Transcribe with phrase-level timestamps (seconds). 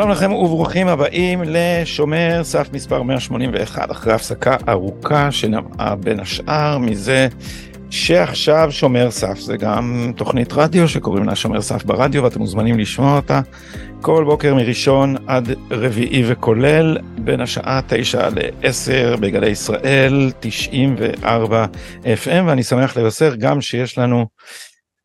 [0.00, 7.28] שלום לכם וברוכים הבאים לשומר סף מספר 181 אחרי הפסקה ארוכה שנבעה בין השאר מזה
[7.90, 9.38] שעכשיו שומר סף.
[9.38, 13.40] זה גם תוכנית רדיו שקוראים לה שומר סף ברדיו ואתם מוזמנים לשמוע אותה
[14.00, 21.66] כל בוקר מראשון עד רביעי וכולל בין השעה 9 ל-10 בגלי ישראל 94
[22.04, 24.26] FM ואני שמח לבשר גם שיש לנו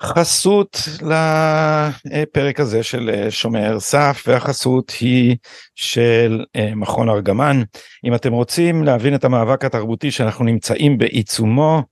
[0.04, 5.36] חסות לפרק הזה של שומר סף והחסות היא
[5.76, 6.44] של
[6.76, 7.62] מכון ארגמן.
[8.06, 11.84] אם אתם רוצים להבין את המאבק התרבותי שאנחנו נמצאים בעיצומו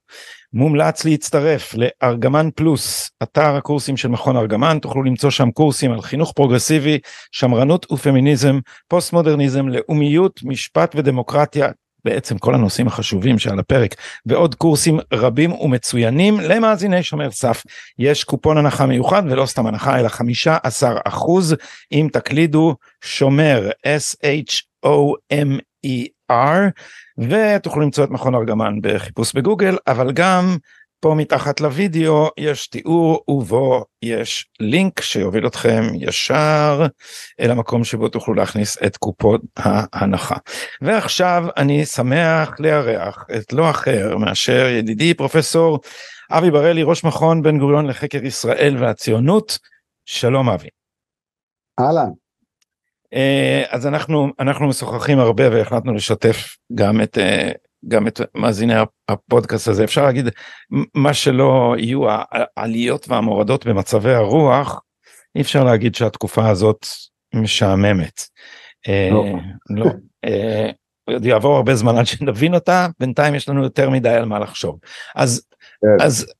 [0.53, 4.77] מומלץ להצטרף לארגמן פלוס אתר הקורסים של מכון ארגמן.
[4.81, 6.99] תוכלו למצוא שם קורסים על חינוך פרוגרסיבי
[7.31, 11.69] שמרנות ופמיניזם פוסט מודרניזם לאומיות משפט ודמוקרטיה
[12.05, 16.39] בעצם כל הנושאים החשובים שעל הפרק ועוד קורסים רבים ומצוינים.
[16.39, 17.63] למאזיני שומר סף
[17.99, 21.55] יש קופון הנחה מיוחד ולא סתם הנחה אלא 15 אחוז.
[21.91, 24.83] אם תקלידו שומר s-h-o-m-e-r
[27.17, 30.57] ותוכלו למצוא את מכון ארגמן בחיפוש בגוגל אבל גם
[31.03, 36.85] פה מתחת לוידאו יש תיאור ובו יש לינק שיוביל אתכם ישר
[37.39, 40.35] אל המקום שבו תוכלו להכניס את קופות ההנחה.
[40.81, 45.79] ועכשיו אני שמח לארח את לא אחר מאשר ידידי פרופסור
[46.31, 49.59] אבי בראלי ראש מכון בן גוריון לחקר ישראל והציונות
[50.05, 50.69] שלום אבי.
[51.79, 52.09] אהלן.
[53.69, 57.17] אז אנחנו אנחנו משוחחים הרבה והחלטנו לשתף גם את
[57.87, 58.73] גם את מאזיני
[59.09, 60.29] הפודקאסט הזה אפשר להגיד
[60.93, 62.01] מה שלא יהיו
[62.57, 64.81] העליות והמורדות במצבי הרוח
[65.35, 66.85] אי אפשר להגיד שהתקופה הזאת
[67.35, 68.21] משעממת.
[69.11, 69.25] לא.
[69.69, 69.85] לא.
[71.05, 74.79] עוד יעבור הרבה זמן עד שנבין אותה בינתיים יש לנו יותר מדי על מה לחשוב
[75.15, 75.45] אז
[75.81, 76.05] כן.
[76.05, 76.33] אז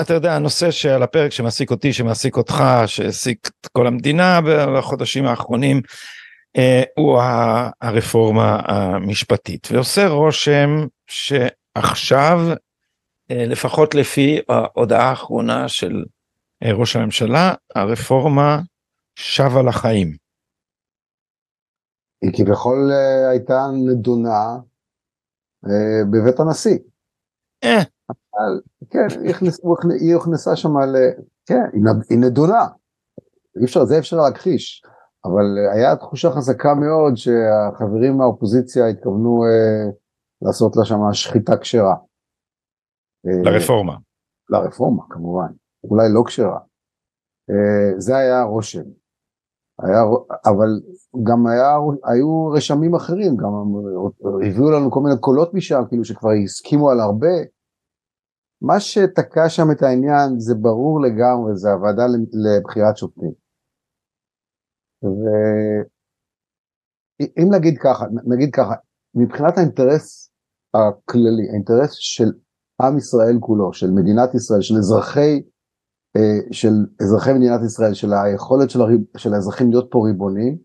[0.00, 5.82] אתה יודע הנושא שעל הפרק שמעסיק אותי שמעסיק אותך שהעסיק את כל המדינה בחודשים האחרונים
[6.96, 7.20] הוא
[7.80, 10.68] הרפורמה המשפטית ועושה רושם
[11.06, 12.38] שעכשיו
[13.30, 16.04] לפחות לפי ההודעה האחרונה של
[16.64, 18.60] ראש הממשלה הרפורמה
[19.14, 20.16] שבה לחיים.
[22.22, 22.90] היא כביכול
[23.30, 24.56] הייתה נדונה
[26.10, 26.78] בבית הנשיא.
[27.64, 27.82] אה.
[28.10, 28.60] אבל,
[28.90, 29.06] כן,
[30.00, 30.96] היא הוכנסה שם ל...
[31.46, 31.62] כן,
[32.10, 32.66] היא נדונה.
[33.60, 34.82] אי אפשר, זה אפשר להכחיש.
[35.24, 39.90] אבל היה תחושה חזקה מאוד שהחברים מהאופוזיציה התכוונו אה,
[40.42, 41.96] לעשות לה שם שחיטה כשרה.
[43.44, 43.92] לרפורמה.
[43.92, 43.98] אה,
[44.50, 45.52] לרפורמה כמובן,
[45.84, 46.58] אולי לא כשרה.
[47.50, 48.84] אה, זה היה הרושם.
[49.82, 50.02] היה,
[50.46, 50.68] אבל
[51.28, 53.52] גם היה, היו רשמים אחרים, גם
[54.46, 57.34] הביאו לנו כל מיני קולות משם, כאילו שכבר הסכימו על הרבה.
[58.62, 62.02] מה שתקע שם את העניין זה ברור לגמרי, זה הוועדה
[62.32, 63.43] לבחירת שופטים.
[67.20, 68.74] ואם נגיד ככה, נגיד ככה,
[69.14, 70.30] מבחינת האינטרס
[70.74, 72.32] הכללי, האינטרס של
[72.82, 75.42] עם ישראל כולו, של מדינת ישראל, של אזרחי,
[76.16, 80.58] אה, של אזרחי מדינת ישראל, של היכולת של, הריב, של האזרחים להיות פה ריבונים,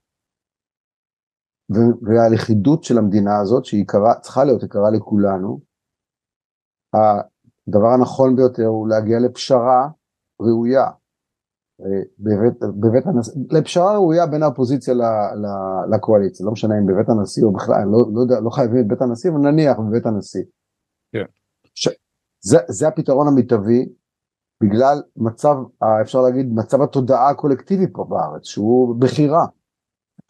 [2.02, 5.62] והלכידות של המדינה הזאת, שהיא קרה, צריכה להיות יקרה לכולנו,
[6.94, 9.90] הדבר הנכון ביותר הוא להגיע לפשרה
[10.42, 10.86] ראויה,
[12.20, 15.46] בבית, בבית הנשיא, לפשרה ראויה בין האופוזיציה ל, ל,
[15.96, 19.02] לקואליציה, לא משנה אם בבית הנשיא או בכלל, לא, לא, יודע, לא חייבים את בית
[19.02, 20.44] הנשיא, אבל נניח בבית הנשיא.
[21.14, 21.26] כן.
[21.76, 21.90] ש,
[22.42, 23.86] זה, זה הפתרון המיטבי,
[24.64, 25.56] בגלל מצב,
[26.02, 29.46] אפשר להגיד, מצב התודעה הקולקטיבי פה בארץ, שהוא בחירה.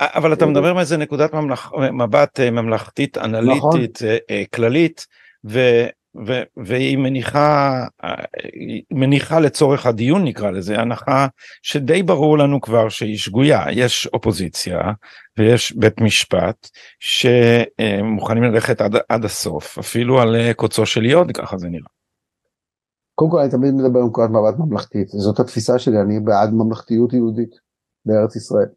[0.02, 1.72] אבל אתה מדבר מאיזה נקודת ממלכ...
[1.94, 4.18] מבט אה, ממלכתית אנליטית נכון.
[4.30, 5.08] אה, כללית,
[5.46, 5.60] ו...
[6.28, 7.84] ו- והיא מניחה
[8.92, 11.28] מניחה לצורך הדיון נקרא לזה הנחה
[11.62, 14.80] שדי ברור לנו כבר שהיא שגויה יש אופוזיציה
[15.38, 16.70] ויש בית משפט
[17.00, 21.90] שמוכנים ללכת עד, עד הסוף אפילו על קוצו של יוד ככה זה נראה.
[23.16, 27.14] קודם כל אני תמיד מדבר עם נקודת מבט ממלכתית זאת התפיסה שלי אני בעד ממלכתיות
[27.14, 27.56] יהודית
[28.06, 28.68] בארץ ישראל.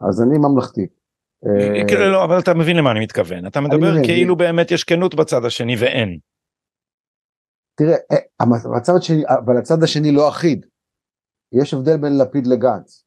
[0.00, 0.86] אז אני ממלכתי.
[1.88, 5.44] כאילו לא אבל אתה מבין למה אני מתכוון אתה מדבר כאילו באמת יש כנות בצד
[5.44, 6.18] השני ואין.
[7.74, 10.66] תראה, אה, הצד השני, אבל הצד השני לא אחיד.
[11.52, 13.04] יש הבדל בין לפיד לגנץ.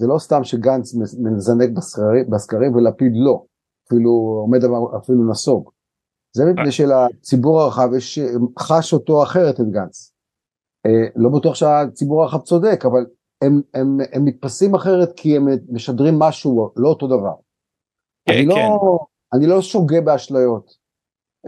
[0.00, 1.70] זה לא סתם שגנץ מזנק
[2.30, 3.44] בסקרים ולפיד לא,
[3.86, 4.60] אפילו עומד
[4.98, 5.70] אפילו נסוג.
[6.36, 6.72] זה מפני אה.
[6.72, 8.18] שלציבור הרחב יש,
[8.58, 10.12] חש אותו אחרת את גנץ.
[10.86, 13.06] אה, לא בטוח שהציבור הרחב צודק, אבל
[13.44, 17.34] הם, הם, הם מתפסים אחרת כי הם משדרים משהו לא אותו דבר.
[18.30, 18.98] אני, לא,
[19.34, 20.79] אני לא שוגה באשליות.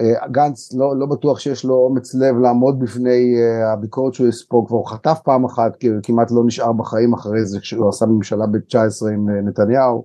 [0.00, 4.68] אה, גנץ לא, לא בטוח שיש לו אומץ לב לעמוד בפני אה, הביקורת שהוא יספוג,
[4.68, 8.46] כבר הוא חטף פעם אחת, כי כמעט לא נשאר בחיים אחרי זה כשהוא עשה ממשלה
[8.46, 10.04] ב-19 עם אה, נתניהו.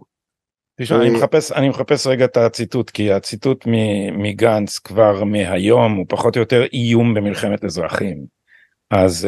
[0.80, 3.66] תשמע, אני מחפש, אני מחפש רגע את הציטוט, כי הציטוט
[4.18, 8.25] מגנץ כבר מהיום הוא פחות או יותר איום במלחמת אזרחים.
[8.92, 9.28] אז...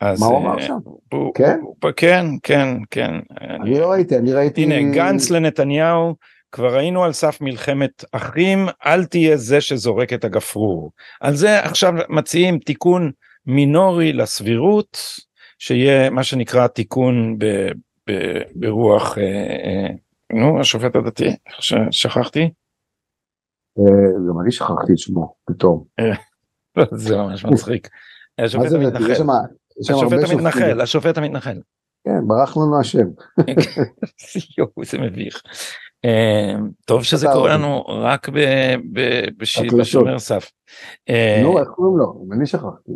[0.00, 0.20] אז...
[0.20, 0.78] מה הוא אמר שם?
[1.12, 1.58] הוא, כן?
[1.62, 3.10] הוא, כן, כן, כן.
[3.40, 4.62] אני לא ראיתי, אני ראיתי...
[4.62, 6.14] הנה, גנץ לנתניהו.
[6.52, 10.92] כבר היינו על סף מלחמת אחים, אל תהיה זה שזורק את הגפרור.
[11.20, 13.10] על זה עכשיו מציעים תיקון
[13.46, 14.98] מינורי לסבירות,
[15.58, 17.44] שיהיה מה שנקרא תיקון ב,
[18.10, 18.12] ב,
[18.54, 19.88] ברוח, אה, אה,
[20.32, 21.36] נו, השופט הדתי,
[21.90, 22.50] שכחתי?
[23.78, 23.84] אה,
[24.28, 25.84] גם אני שכחתי את שמו, פתאום.
[25.98, 27.88] אה, זה ממש מצחיק.
[28.38, 29.12] השופט המתנחל.
[29.80, 31.60] השופט המתנחל, השופט המתנחל.
[32.04, 33.06] כן, ברח לנו השם.
[34.58, 35.42] יואו, זה מביך.
[36.04, 38.28] אמ, טוב שזה קורה לנו רק
[39.76, 40.50] בשומר סף.
[41.08, 42.24] אה, נו, איך קוראים לו?
[42.32, 42.92] אני שכחתי.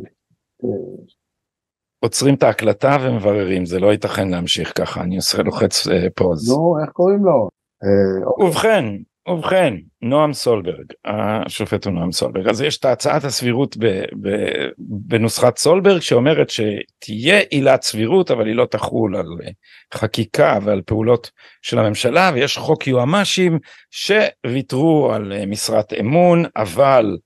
[2.05, 5.87] עוצרים את ההקלטה ומבררים, זה לא ייתכן להמשיך ככה, אני עושה לוחץ
[6.17, 6.51] פוז.
[6.51, 7.49] אה, נו, איך קוראים לו?
[7.85, 8.85] אה, ובכן,
[9.29, 13.87] ובכן, נועם סולברג, השופט הוא נועם סולברג, אז יש את הצעת הסבירות ב,
[14.23, 14.29] ב,
[14.79, 19.27] בנוסחת סולברג שאומרת שתהיה עילת סבירות אבל היא לא תחול על
[19.95, 21.31] חקיקה ועל פעולות
[21.63, 23.59] של הממשלה ויש חוק יועמ"שים
[23.91, 27.17] שוויתרו על משרת אמון אבל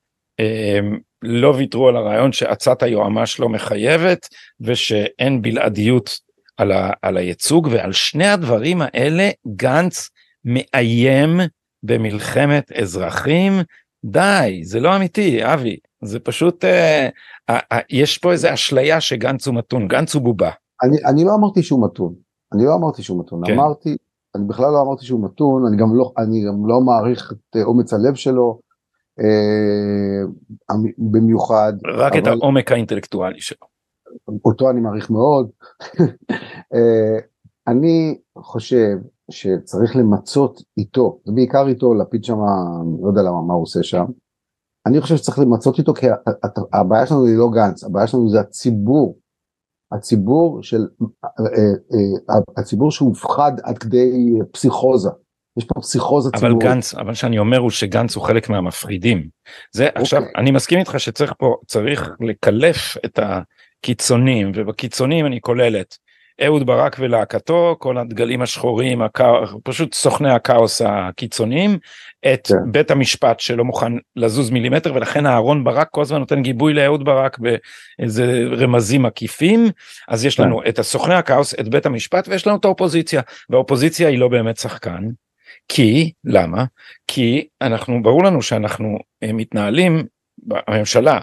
[0.40, 0.78] אה,
[1.22, 4.28] לא ויתרו על הרעיון שעצת היועמ"ש לא מחייבת
[4.60, 6.18] ושאין בלעדיות
[6.56, 10.10] על, ה, על הייצוג ועל שני הדברים האלה גנץ
[10.44, 11.40] מאיים
[11.82, 13.52] במלחמת אזרחים,
[14.04, 17.08] די, זה לא אמיתי, אבי, זה פשוט, אה,
[17.50, 20.50] אה, אה, יש פה איזה אשליה שגנץ הוא מתון, גנץ הוא בובה.
[20.82, 22.14] אני, אני לא אמרתי שהוא מתון,
[22.52, 23.52] אני לא אמרתי שהוא מתון, כן.
[23.52, 23.96] אמרתי,
[24.36, 27.62] אני בכלל לא אמרתי שהוא מתון, אני גם לא, אני גם לא מעריך את אה,
[27.62, 28.60] אומץ הלב שלו,
[29.20, 31.72] אה, במיוחד.
[31.98, 33.66] רק אבל, את העומק האינטלקטואלי שלו.
[34.44, 35.50] אותו אני מעריך מאוד.
[36.74, 37.18] אה,
[37.66, 38.96] אני חושב
[39.30, 42.38] שצריך למצות איתו, ובעיקר איתו, לפיד שם,
[43.02, 44.04] לא יודע למה, מה הוא עושה שם.
[44.86, 46.06] אני חושב שצריך למצות איתו, כי
[46.72, 49.18] הבעיה שלנו היא לא גנץ, הבעיה שלנו זה הציבור.
[49.92, 50.86] הציבור של,
[51.24, 55.08] אה, אה, אה, הציבור שהופחד עד כדי פסיכוזה.
[55.58, 56.62] יש פה פסיכוזה ציבורית.
[56.62, 59.28] אבל גנץ, אבל שאני אומר הוא שגנץ הוא חלק מהמפחידים.
[59.72, 59.88] זה okay.
[59.88, 60.02] אוקיי.
[60.02, 65.96] עכשיו, אני מסכים איתך שצריך פה, צריך לקלף את הקיצונים, ובקיצונים אני כוללת
[66.44, 69.26] אהוד ברק ולהקתו, כל הדגלים השחורים, הקא...
[69.64, 71.78] פשוט סוכני הכאוס הקיצוניים,
[72.32, 72.72] את כן.
[72.72, 77.38] בית המשפט שלא מוכן לזוז מילימטר ולכן אהרון ברק כל הזמן נותן גיבוי לאהוד ברק
[77.38, 79.68] באיזה רמזים עקיפים,
[80.08, 80.68] אז יש לנו כן.
[80.68, 85.08] את הסוכני הכאוס, את בית המשפט ויש לנו את האופוזיציה, והאופוזיציה היא לא באמת שחקן,
[85.68, 86.64] כי, למה?
[87.06, 90.06] כי אנחנו, ברור לנו שאנחנו אה, מתנהלים,
[90.66, 91.20] הממשלה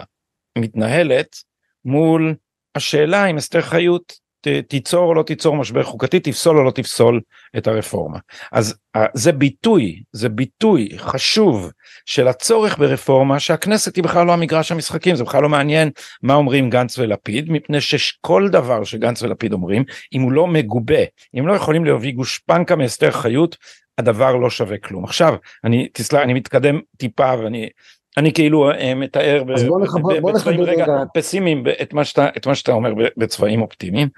[0.58, 1.36] מתנהלת
[1.84, 2.34] מול
[2.74, 4.25] השאלה אם אסתר חיות
[4.68, 7.20] תיצור או לא תיצור משבר חוקתי, תפסול או לא תפסול
[7.56, 8.18] את הרפורמה.
[8.52, 8.74] אז
[9.14, 11.70] זה ביטוי, זה ביטוי חשוב
[12.06, 15.90] של הצורך ברפורמה שהכנסת היא בכלל לא המגרש המשחקים, זה בכלל לא מעניין
[16.22, 21.02] מה אומרים גנץ ולפיד, מפני שכל דבר שגנץ ולפיד אומרים, אם הוא לא מגובה,
[21.38, 23.56] אם לא יכולים להביא גושפנקה מאסתר חיות,
[23.98, 25.04] הדבר לא שווה כלום.
[25.04, 27.68] עכשיו, אני, תסלח, אני מתקדם טיפה ואני
[28.16, 33.62] אני כאילו אה, מתאר בצבעים רגע פסימיים את מה שאתה את מה שאתה אומר בצבעים
[33.62, 34.08] אופטימיים.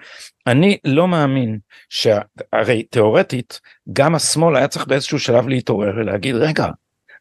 [0.47, 3.61] אני לא מאמין שהרי תאורטית
[3.93, 6.67] גם השמאל היה צריך באיזשהו שלב להתעורר ולהגיד רגע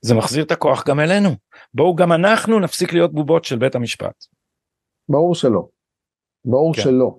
[0.02, 1.30] זה מחזיר את הכוח גם אלינו
[1.74, 4.26] בואו גם אנחנו נפסיק להיות בובות של בית המשפט.
[5.10, 5.68] ברור שלא.
[6.46, 6.82] ברור כן.
[6.82, 7.16] שלא.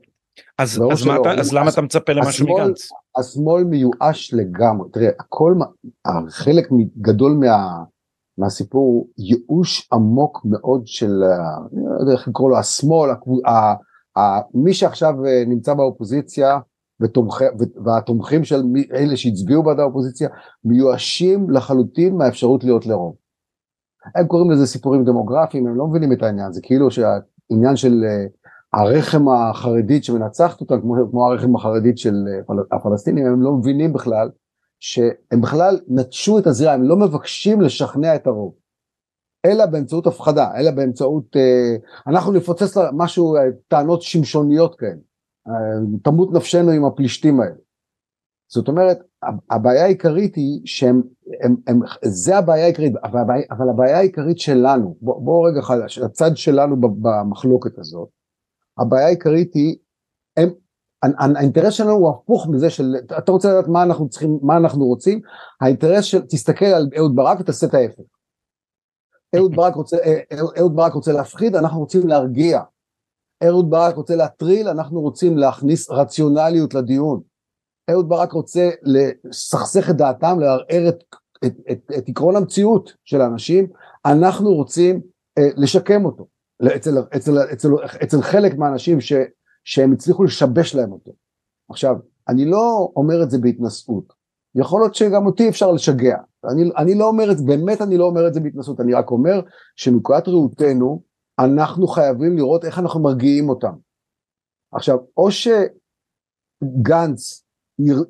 [0.58, 1.20] אז, אז, שלא.
[1.20, 2.88] אתה, אז למה אתה מצפה למשהו מגנץ?
[3.18, 5.54] השמאל מיואש לגמרי תראה הכל
[6.28, 6.68] חלק
[7.00, 7.84] גדול מה.
[8.38, 11.22] מהסיפור ייאוש עמוק מאוד של,
[11.72, 13.10] אני לא יודע איך לקרוא לו, השמאל,
[14.54, 16.58] מי שעכשיו אה, נמצא באופוזיציה
[17.00, 17.42] ותומכ,
[17.84, 20.28] והתומכים של אלה שהצביעו בעד האופוזיציה
[20.64, 23.14] מיואשים לחלוטין מהאפשרות להיות לרוב.
[24.14, 28.26] הם קוראים לזה סיפורים דמוגרפיים, הם לא מבינים את העניין, זה כאילו שהעניין של אה,
[28.72, 34.30] הרחם החרדית שמנצחת אותם, כמו, כמו הרחם החרדית של אה, הפלסטינים, הם לא מבינים בכלל
[34.80, 38.54] שהם בכלל נטשו את הזירה, הם לא מבקשים לשכנע את הרוב,
[39.46, 45.00] אלא באמצעות הפחדה, אלא באמצעות, אה, אנחנו נפוצץ משהו, אה, טענות שמשוניות כאלה,
[45.48, 45.52] אה,
[46.02, 47.54] תמות נפשנו עם הפלישתים האלה.
[48.50, 48.98] זאת אומרת,
[49.50, 51.02] הבעיה העיקרית היא שהם,
[51.44, 55.60] הם, הם, זה הבעיה העיקרית, אבל הבעיה, אבל הבעיה העיקרית שלנו, בואו בוא רגע,
[56.04, 58.08] הצד שלנו במחלוקת הזאת,
[58.78, 59.76] הבעיה העיקרית היא,
[60.36, 60.48] הם,
[61.02, 65.20] האינטרס שלנו הוא הפוך מזה של אתה רוצה לדעת מה אנחנו צריכים מה אנחנו רוצים
[65.60, 68.02] האינטרס של תסתכל על אהוד ברק ותעשה את ההפך.
[69.36, 70.20] אהוד ברק רוצה, אה,
[70.58, 72.60] אהוד ברק רוצה להפחיד, אנחנו רוצים להרגיע.
[73.44, 77.20] אהוד ברק רוצה להטריל, אנחנו רוצים להכניס רציונליות לדיון.
[77.90, 81.04] אהוד ברק רוצה לסכסך את דעתם, לערער את,
[81.44, 83.66] את, את, את עקרון המציאות של האנשים,
[84.06, 85.00] אנחנו רוצים
[85.38, 86.26] אה, לשקם אותו.
[86.76, 87.68] אצל, אצל, אצל,
[88.02, 89.12] אצל חלק מהאנשים ש,
[89.64, 91.12] שהם הצליחו לשבש להם אותו.
[91.70, 91.96] עכשיו,
[92.28, 94.12] אני לא אומר את זה בהתנשאות,
[94.54, 98.04] יכול להיות שגם אותי אפשר לשגע, אני, אני לא אומר את זה, באמת אני לא
[98.04, 99.40] אומר את זה בהתנשאות, אני רק אומר
[99.76, 101.02] שמנקודת ראותנו,
[101.38, 103.72] אנחנו חייבים לראות איך אנחנו מרגיעים אותם.
[104.72, 105.84] עכשיו, או שגנץ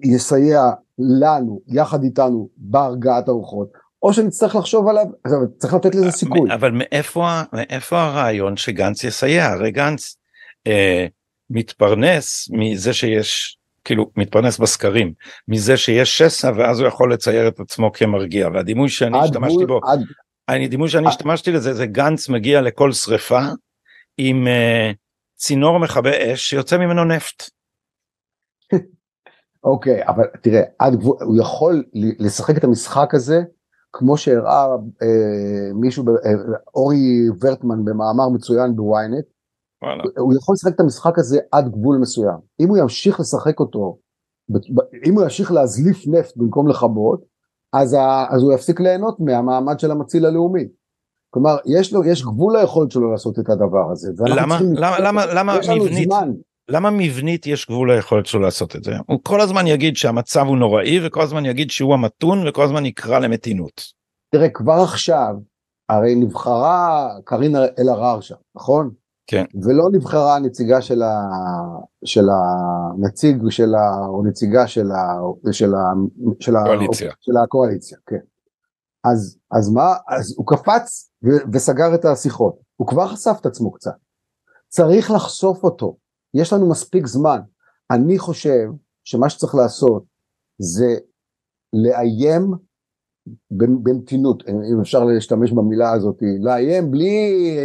[0.02, 5.06] יסייע לנו, יחד איתנו, בהרגעת הרוחות, או שנצטרך לחשוב עליו,
[5.58, 6.54] צריך לתת לזה סיכוי.
[6.54, 9.46] אבל מאיפה, מאיפה הרעיון שגנץ יסייע?
[9.46, 10.16] הרי גנץ
[10.66, 11.06] אה,
[11.50, 15.12] מתפרנס מזה שיש, כאילו, מתפרנס בסקרים,
[15.48, 20.00] מזה שיש שסע ואז הוא יכול לצייר את עצמו כמרגיע, והדימוי שאני השתמשתי בו, עד...
[20.48, 23.40] הדימוי שאני השתמשתי לזה זה גנץ מגיע לכל שריפה
[24.18, 24.90] עם אה,
[25.36, 27.50] צינור מכבה אש שיוצא ממנו נפט.
[29.64, 31.84] אוקיי, אבל תראה, עד גבול, הוא יכול
[32.18, 33.42] לשחק את המשחק הזה
[33.92, 34.66] כמו שהראה
[35.02, 36.32] אה, מישהו, אה,
[36.74, 39.24] אורי ורטמן במאמר מצוין בוויינט,
[40.18, 42.38] הוא יכול לשחק את המשחק הזה עד גבול מסוים.
[42.60, 43.98] אם הוא ימשיך לשחק אותו,
[45.06, 47.24] אם הוא ימשיך להזליף נפט במקום לכבות,
[47.72, 50.68] אז, ה, אז הוא יפסיק ליהנות מהמעמד של המציל הלאומי.
[51.30, 54.12] כלומר, יש לו, יש גבול ליכולת שלו לעשות את הדבר הזה.
[54.18, 56.08] למה, למה, למה, למה מבנית,
[56.68, 58.92] למה מבנית יש גבול ליכולת שלו לעשות את זה?
[59.06, 63.18] הוא כל הזמן יגיד שהמצב הוא נוראי וכל הזמן יגיד שהוא המתון וכל הזמן יקרא
[63.18, 63.82] למתינות.
[64.32, 65.34] תראה כבר עכשיו
[65.88, 68.90] הרי נבחרה קארין אלהרר שם נכון?
[69.30, 69.44] כן.
[69.62, 71.20] ולא נבחרה הנציגה של, ה,
[72.04, 75.18] של הנציג של ה, או נציגה של, ה,
[75.52, 75.92] של, ה,
[76.40, 77.12] של, הקואליציה.
[77.20, 78.20] של הקואליציה, כן.
[79.04, 83.72] אז, אז מה, אז הוא קפץ ו, וסגר את השיחות, הוא כבר חשף את עצמו
[83.72, 83.94] קצת.
[84.68, 85.96] צריך לחשוף אותו,
[86.34, 87.40] יש לנו מספיק זמן.
[87.90, 88.68] אני חושב
[89.04, 90.04] שמה שצריך לעשות
[90.58, 90.96] זה
[91.72, 92.54] לאיים
[93.50, 97.56] במתינות, אם אפשר להשתמש במילה הזאת, לאיים בלי,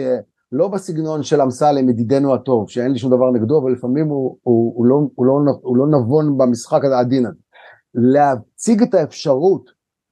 [0.54, 4.74] לא בסגנון של אמסלם ידידנו הטוב, שאין לי שום דבר נגדו, אבל לפעמים הוא, הוא,
[4.76, 7.40] הוא, לא, הוא, לא, הוא לא נבון במשחק העדין הזה.
[7.94, 9.70] להציג את האפשרות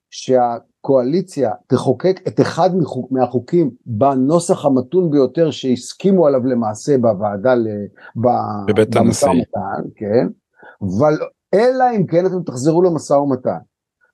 [0.10, 0.58] שה...
[0.82, 2.70] קואליציה תחוקק את אחד
[3.12, 7.54] מהחוקים בנוסח המתון ביותר שהסכימו עליו למעשה בוועדה,
[8.68, 9.28] בבית הנשיא,
[9.96, 10.28] כן,
[10.82, 11.18] אבל
[11.54, 13.58] אלא אם כן אתם תחזרו למשא ומתן,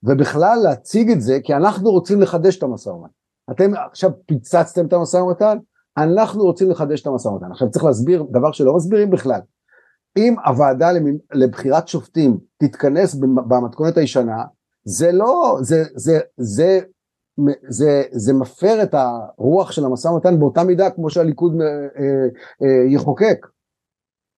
[0.02, 3.12] ובכלל להציג את זה כי אנחנו רוצים לחדש את המשא ומתן.
[3.50, 5.58] אתם עכשיו פיצצתם את המשא ומתן,
[6.02, 7.52] אנחנו רוצים לחדש את המשא ומתן.
[7.52, 9.40] עכשיו צריך להסביר דבר שלא מסבירים בכלל.
[10.18, 10.88] אם הוועדה
[11.34, 13.14] לבחירת שופטים תתכנס
[13.48, 14.44] במתכונת הישנה,
[14.84, 16.80] זה לא, זה, זה, זה,
[17.68, 21.66] זה, זה מפר את הרוח של המשא ומתן באותה מידה כמו שהליכוד אה,
[22.62, 23.46] אה, יחוקק.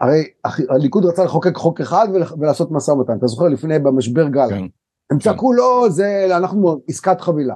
[0.01, 0.25] הרי
[0.69, 4.65] הליכוד רצה לחוקק חוק אחד ולעשות משא ומתן, אתה זוכר לפני במשבר גל, כן.
[5.11, 7.55] הם צעקו לא, זה אנחנו עסקת חבילה.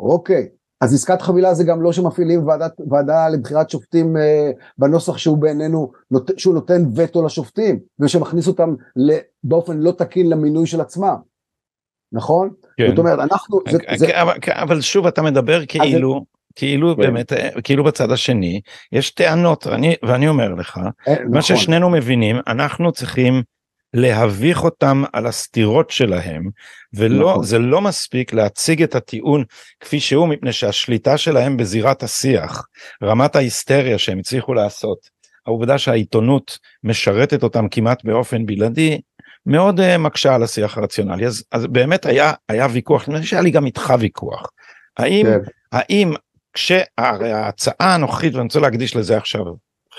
[0.00, 0.48] אוקיי,
[0.80, 5.92] אז עסקת חבילה זה גם לא שמפעילים ועדת, ועדה לבחירת שופטים אה, בנוסח שהוא בעינינו,
[6.10, 8.74] נות, שהוא נותן וטו לשופטים, ושמכניס אותם
[9.44, 11.16] באופן לא תקין למינוי של עצמם.
[12.12, 12.50] נכון?
[12.76, 12.88] כן.
[12.88, 13.60] זאת אומרת אנחנו...
[13.70, 14.22] זה, כן, זה...
[14.22, 16.24] אבל, כן, אבל שוב אתה מדבר כאילו, זה...
[16.54, 17.02] כאילו כן.
[17.02, 17.32] באמת,
[17.64, 18.60] כאילו בצד השני
[18.92, 21.34] יש טענות, אני, ואני אומר לך, אה, נכון.
[21.34, 23.42] מה ששנינו מבינים, אנחנו צריכים
[23.94, 26.48] להביך אותם על הסתירות שלהם,
[26.94, 27.44] ולא, נכון.
[27.44, 29.44] זה לא מספיק להציג את הטיעון
[29.80, 32.66] כפי שהוא, מפני שהשליטה שלהם בזירת השיח,
[33.02, 34.98] רמת ההיסטריה שהם הצליחו לעשות,
[35.46, 39.00] העובדה שהעיתונות משרתת אותם כמעט באופן בלעדי,
[39.46, 43.50] מאוד uh, מקשה על השיח הרציונלי אז, אז באמת היה היה ויכוח חושב שהיה לי
[43.50, 44.50] גם איתך ויכוח
[44.96, 45.38] האם כן.
[45.72, 46.12] האם
[46.52, 49.44] כשההצעה הנוכחית ואני רוצה להקדיש לזה עכשיו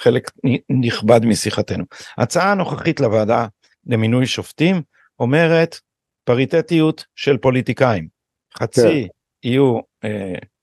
[0.01, 0.31] חלק
[0.69, 1.83] נכבד משיחתנו
[2.17, 3.47] ההצעה הנוכחית לוועדה
[3.87, 4.81] למינוי שופטים
[5.19, 5.79] אומרת
[6.23, 8.07] פריטטיות של פוליטיקאים
[8.59, 9.47] חצי כן.
[9.47, 10.09] יהיו uh,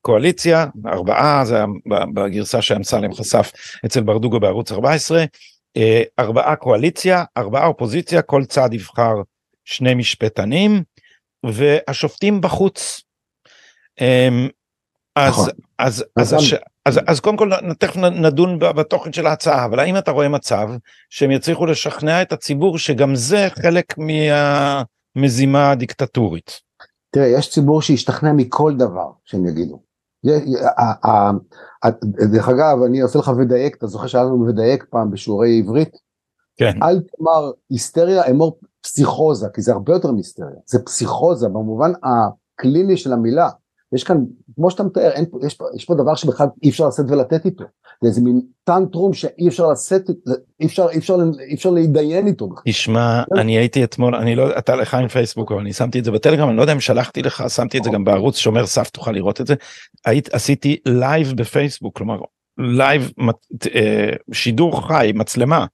[0.00, 1.58] קואליציה ארבעה זה
[2.14, 3.52] בגרסה שאמסלם חשף
[3.86, 5.24] אצל ברדוגו בערוץ 14
[5.76, 9.14] אה, ארבעה קואליציה, ארבעה אופוזיציה, כל צד יבחר
[9.64, 10.82] שני משפטנים,
[11.46, 13.02] והשופטים בחוץ.
[14.00, 14.48] אמ,
[15.16, 15.48] אז, נכון.
[15.78, 16.54] אז, אז, אז,
[16.86, 20.68] אז, אז קודם כל תכף נדון בתוכן של ההצעה, אבל האם אתה רואה מצב
[21.10, 26.60] שהם יצליחו לשכנע את הציבור שגם זה חלק מהמזימה הדיקטטורית?
[27.10, 29.82] תראה, יש ציבור שישתכנע מכל דבר שהם יגידו.
[32.32, 35.96] דרך אגב, אני עושה לך ודייק, אתה זוכר שהיה לנו ודייק פעם בשיעורי עברית?
[36.56, 36.82] כן.
[36.82, 43.12] אל תאמר היסטריה, אמור פסיכוזה, כי זה הרבה יותר מהיסטריה, זה פסיכוזה במובן הקליני של
[43.12, 43.48] המילה.
[43.92, 44.24] יש כאן,
[44.56, 47.64] כמו שאתה מתאר, אין, יש, פה, יש פה דבר שבכלל אי אפשר לשאת ולתת איתו.
[48.02, 50.10] זה איזה מין טנטרום שאי אפשר לשאת,
[50.60, 51.16] אי אפשר, אי אפשר,
[51.48, 52.48] אי אפשר להתדיין איתו.
[52.68, 56.04] תשמע, אני הייתי אתמול, אני לא, אתה לא חי עם פייסבוק, אבל אני שמתי את
[56.04, 58.90] זה בטלגרם, אני לא יודע אם שלחתי לך, שמתי את זה גם בערוץ שומר סף,
[58.90, 59.54] תוכל לראות את זה.
[60.06, 62.18] היית, עשיתי לייב בפייסבוק, כלומר,
[62.58, 63.10] לייב,
[63.74, 65.66] אה, שידור חי, מצלמה,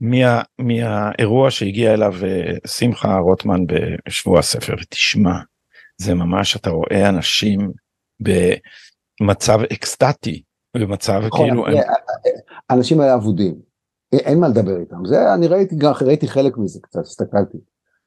[0.00, 5.34] מה, מהאירוע שהגיע אליו אה, שמחה רוטמן בשבוע הספר, ותשמע,
[6.00, 7.70] זה ממש, אתה רואה אנשים
[8.22, 10.42] במצב אקסטטי,
[10.76, 11.66] במצב נכון, כאילו...
[11.66, 11.72] אה,
[12.70, 13.54] אנשים האלה אבודים,
[14.12, 17.58] אין מה לדבר איתם, זה אני ראיתי, ראיתי חלק מזה קצת, הסתכלתי.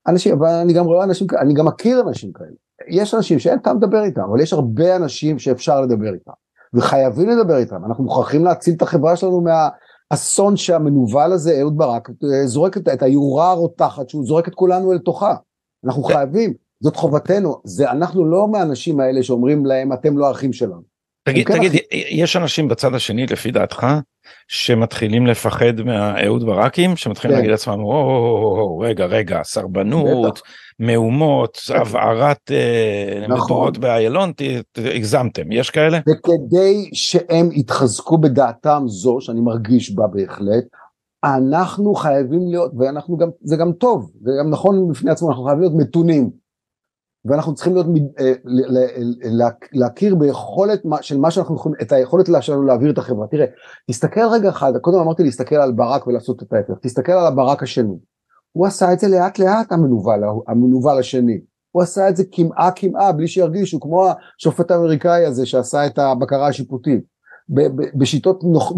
[0.07, 2.49] אנשים, אבל אני גם רואה אנשים, אני גם מכיר אנשים כאלה.
[2.89, 6.31] יש אנשים שאין טעם לדבר איתם, אבל יש הרבה אנשים שאפשר לדבר איתם,
[6.73, 9.43] וחייבים לדבר איתם, אנחנו מוכרחים להציל את החברה שלנו
[10.11, 12.09] מהאסון שהמנוול הזה, אהוד ברק,
[12.45, 15.35] זורק את, את היורה הרותחת שהוא זורק את כולנו אל תוכה.
[15.85, 16.53] אנחנו חייבים,
[16.83, 20.95] זאת חובתנו, זה אנחנו לא מהאנשים האלה שאומרים להם אתם לא האחים שלנו.
[21.27, 23.87] תגיד, תגיד, יש אנשים בצד השני לפי דעתך
[24.47, 27.37] שמתחילים לפחד מהאהוד ברקים שמתחילים כן.
[27.37, 30.41] להגיד לעצמם או רגע רגע סרבנות
[30.79, 33.45] מהומות הבערת אה, נכון.
[33.45, 34.31] מדורות באיילון
[34.77, 35.99] הגזמתם יש כאלה?
[36.09, 40.63] וכדי שהם יתחזקו בדעתם זו שאני מרגיש בה בהחלט
[41.25, 45.61] אנחנו חייבים להיות ואנחנו גם זה גם טוב זה גם נכון בפני עצמו אנחנו חייבים
[45.61, 46.44] להיות מתונים.
[47.25, 47.87] ואנחנו צריכים להיות,
[48.19, 48.33] אה,
[49.73, 53.27] להכיר ביכולת של מה שאנחנו יכולים, את היכולת שלנו להעביר את החברה.
[53.27, 53.45] תראה,
[53.91, 57.95] תסתכל רגע אחד, קודם אמרתי להסתכל על ברק ולעשות את ההפך, תסתכל על הברק השני.
[58.51, 61.39] הוא עשה את זה לאט לאט המנוול, המנוול השני.
[61.71, 66.47] הוא עשה את זה כמעה כמעה בלי שירגישו, כמו השופט האמריקאי הזה שעשה את הבקרה
[66.47, 67.15] השיפוטית.
[67.95, 68.73] בשיטות נוח...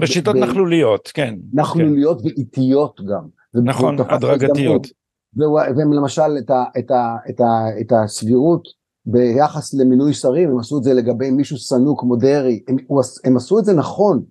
[0.00, 1.34] בשיטות נכלוליות, כן.
[1.52, 3.24] נכלוליות ואיטיות גם.
[3.64, 5.01] נכון, הדרגתיות.
[5.36, 8.62] והם למשל את, ה, את, ה, את, ה, את הסבירות
[9.06, 12.76] ביחס למינוי שרים, הם עשו את זה לגבי מישהו שנוא כמו דרעי, הם,
[13.24, 14.22] הם עשו את זה נכון,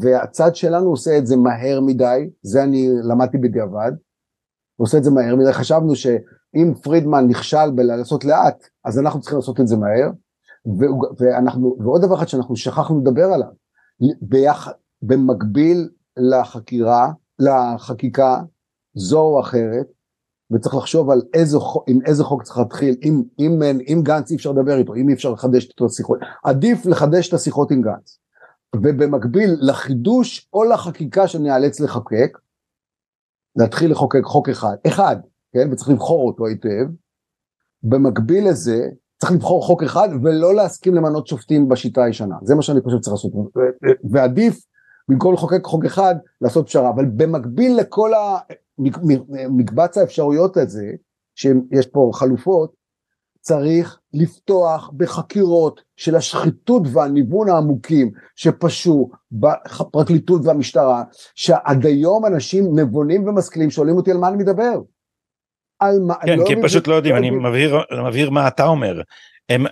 [0.00, 3.92] והצד שלנו עושה את זה מהר מדי, זה אני למדתי בדיעבד,
[4.76, 9.38] הוא עושה את זה מהר מדי, חשבנו שאם פרידמן נכשל בלעשות לאט, אז אנחנו צריכים
[9.38, 10.10] לעשות את זה מהר,
[11.18, 13.48] ואנחנו, ועוד דבר אחד שאנחנו שכחנו לדבר עליו,
[14.22, 14.68] ביח,
[15.02, 18.42] במקביל לחקירה, לחקיקה,
[18.94, 19.86] זו או אחרת,
[20.52, 24.52] וצריך לחשוב על איזה, עם איזה חוק צריך להתחיל, אם, אם, אם גנץ אי אפשר
[24.52, 28.18] לדבר איתו, אם אי אפשר לחדש את השיחות, עדיף לחדש את השיחות עם גנץ.
[28.76, 32.38] ובמקביל לחידוש או לחקיקה שניאלץ לחוקק,
[33.56, 35.16] להתחיל לחוקק חוק אחד, אחד,
[35.52, 36.86] כן, וצריך לבחור אותו היטב,
[37.82, 38.88] במקביל לזה
[39.20, 43.12] צריך לבחור חוק אחד ולא להסכים למנות שופטים בשיטה הישנה, זה מה שאני חושב שצריך
[43.12, 43.32] לעשות,
[44.10, 44.64] ועדיף
[45.08, 48.12] במקום לחוקק חוק אחד לעשות פשרה, אבל במקביל לכל
[49.48, 50.92] מקבץ האפשרויות הזה,
[51.34, 52.82] שיש פה חלופות,
[53.40, 63.70] צריך לפתוח בחקירות של השחיתות והניוון העמוקים שפשו בפרקליטות והמשטרה, שעד היום אנשים נבונים ומשכילים
[63.70, 64.80] שואלים אותי על מה אני מדבר.
[65.78, 67.76] על מה, כן, לא כי פשוט לא יודעים, אני מבהיר,
[68.08, 69.00] מבהיר מה אתה אומר.
[69.48, 69.66] הם,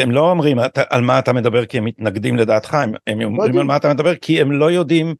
[0.00, 0.58] הם לא אומרים
[0.90, 3.94] על מה אתה מדבר כי הם מתנגדים לדעתך, הם, הם לא אומרים על מה אתה
[3.94, 5.14] מדבר כי הם לא יודעים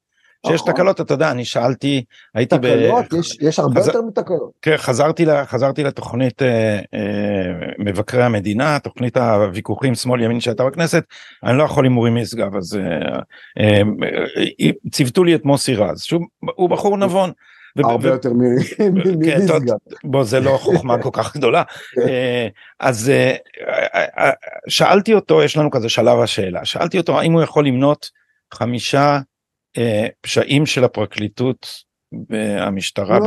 [0.46, 0.72] שיש נכון.
[0.72, 3.16] תקלות אתה יודע אני שאלתי הייתי תקלות ב...
[3.16, 3.86] יש, יש הרבה חז...
[3.86, 4.50] יותר מתקלות.
[4.62, 5.44] כן חזרתי ל...
[5.44, 11.04] חזרתי לתוכנית אה, אה, מבקרי המדינה תוכנית הוויכוחים שמאל ימין שהייתה בכנסת
[11.44, 13.18] אני לא יכול הימורים משגב אז אה,
[13.58, 13.82] אה,
[14.60, 17.30] אה, ציוותו לי את מוסי רז שהוא בחור נבון.
[17.76, 18.30] הרבה יותר
[18.76, 19.76] כן, ממשגב.
[20.04, 21.62] בוא זה לא חוכמה כל כך גדולה.
[21.94, 22.00] כן.
[22.08, 22.48] אה,
[22.80, 23.36] אז אה,
[24.18, 24.30] אה,
[24.68, 28.10] שאלתי אותו יש לנו כזה שלב השאלה שאלתי אותו האם הוא יכול למנות
[28.54, 29.20] חמישה
[30.20, 31.66] פשעים של הפרקליטות
[32.30, 33.26] והמשטרה לא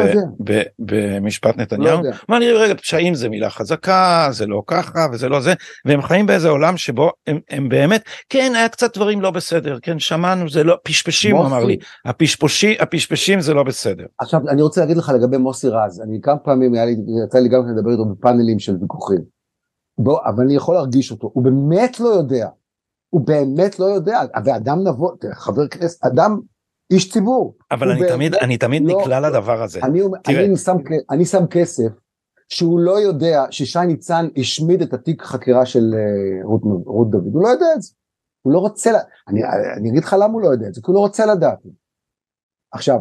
[0.79, 2.03] במשפט נתניהו.
[2.03, 5.53] לא אמר לי רגע פשעים זה מילה חזקה זה לא ככה וזה לא זה
[5.85, 9.99] והם חיים באיזה עולם שבו הם, הם באמת כן היה קצת דברים לא בסדר כן
[9.99, 14.05] שמענו זה לא פשפשים הוא אמר לי הפשפשי, הפשפשים זה לא בסדר.
[14.19, 17.49] עכשיו אני רוצה להגיד לך לגבי מוסי רז אני כמה פעמים היה לי יצא לי
[17.49, 19.21] גם לדבר איתו בפאנלים של ויכוחים.
[19.97, 22.47] בוא אבל אני יכול להרגיש אותו הוא באמת לא יודע
[23.13, 26.39] הוא באמת לא יודע, ואדם נבוא, חבר כנסת, אדם,
[26.91, 27.55] איש ציבור.
[27.71, 29.79] אבל אני תמיד, אני תמיד לא, נקלע לדבר הזה.
[29.83, 30.77] אני, אני, שם,
[31.09, 31.89] אני שם כסף
[32.49, 37.43] שהוא לא יודע ששי ניצן השמיד את התיק חקירה של uh, רות, רות דוד, הוא
[37.43, 37.93] לא יודע את זה.
[38.41, 38.91] הוא לא רוצה,
[39.27, 39.41] אני,
[39.77, 41.59] אני אגיד לך למה הוא לא יודע את זה, כי הוא לא רוצה לדעת.
[42.71, 42.99] עכשיו,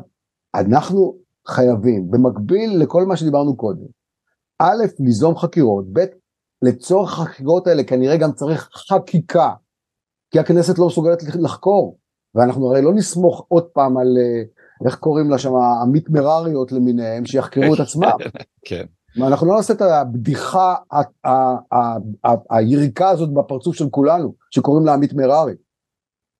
[0.54, 1.16] אנחנו
[1.48, 3.86] חייבים, במקביל לכל מה שדיברנו קודם,
[4.58, 6.04] א', ליזום חקירות, ב',
[6.62, 9.50] לצורך החקירות האלה כנראה גם צריך חקיקה
[10.30, 11.98] כי הכנסת לא מסוגלת לחקור,
[12.34, 14.42] ואנחנו הרי לא נסמוך עוד פעם על, אה,
[14.86, 18.16] איך קוראים לה שם, המתמרריות למיניהם, שיחקרו את עצמם.
[18.68, 18.84] כן.
[19.16, 20.74] אנחנו לא נעשה את הבדיחה,
[22.50, 25.54] היריקה הזאת בפרצוף של כולנו, שקוראים לה עמית מררי.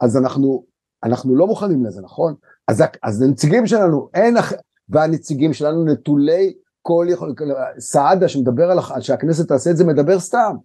[0.00, 0.64] אז אנחנו,
[1.04, 2.34] אנחנו לא מוכנים לזה, נכון?
[2.68, 4.36] אז, אז הנציגים שלנו, אין,
[4.88, 7.34] והנציגים שלנו נטולי כל יכול,
[7.78, 10.56] סעדה שמדבר על, שהכנסת תעשה את זה, מדבר סתם.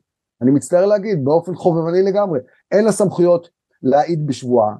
[0.41, 2.39] אני מצטער להגיד, באופן חובבני לגמרי.
[2.71, 3.49] אין לה סמכויות
[3.83, 4.75] להעיד בשבועה,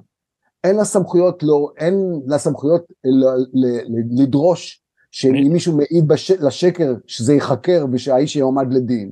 [0.64, 1.94] אין לה סמכויות, לא, אין
[2.26, 6.30] לה סמכויות ל, ל, ל, לדרוש שאם מישהו מעיד בש...
[6.30, 9.10] לשקר, שזה ייחקר ושהאיש יועמד לדין.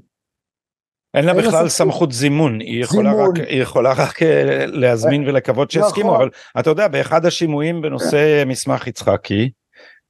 [1.15, 3.31] אין לה בכלל סמכות זימון, היא יכולה זימון.
[3.31, 6.21] רק, היא יכולה רק אה, להזמין אה, ולקוות שיסכימו, נכון.
[6.21, 6.31] אבל
[6.61, 9.51] אתה יודע, באחד השימועים בנושא מסמך יצחקי,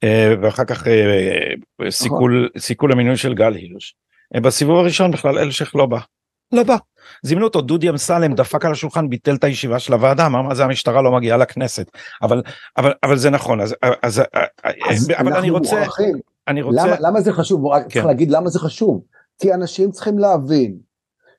[0.05, 0.87] אה, ואחר כך
[1.91, 2.61] סיכול, נכון.
[2.61, 3.97] סיכול המינוי של גל הירש,
[4.43, 5.99] בסיבוב הראשון בכלל אלשיך לא בא,
[6.53, 6.77] לא בא.
[7.23, 10.65] זימנו אותו, דודי אמסלם דפק על השולחן, ביטל את הישיבה של הוועדה, אמר מה זה
[10.65, 11.91] המשטרה לא מגיעה לכנסת,
[12.23, 12.43] אבל,
[12.77, 14.23] אבל, אבל זה נכון, אז, אז,
[14.91, 15.83] אז אבל אני רוצה,
[16.49, 17.89] אני רוצה, למה, למה זה חשוב, כן.
[17.89, 19.03] צריך להגיד למה זה חשוב,
[19.39, 20.77] כי אנשים צריכים להבין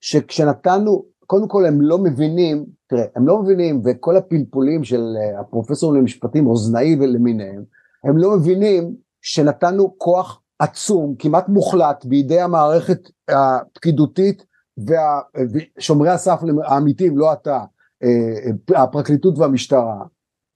[0.02, 6.02] שכשנתנו, קודם כל הם לא מבינים, תראה, הם לא מבינים, וכל הפלפולים של אה, הפרופסורים
[6.02, 7.64] למשפטים, אוזנאי ולמיניהם,
[8.04, 14.46] הם לא מבינים שנתנו כוח עצום, כמעט מוחלט, בידי המערכת הפקידותית
[14.78, 17.64] ושומרי הסף האמיתיים, לא אתה,
[18.04, 20.04] אה, הפרקליטות והמשטרה.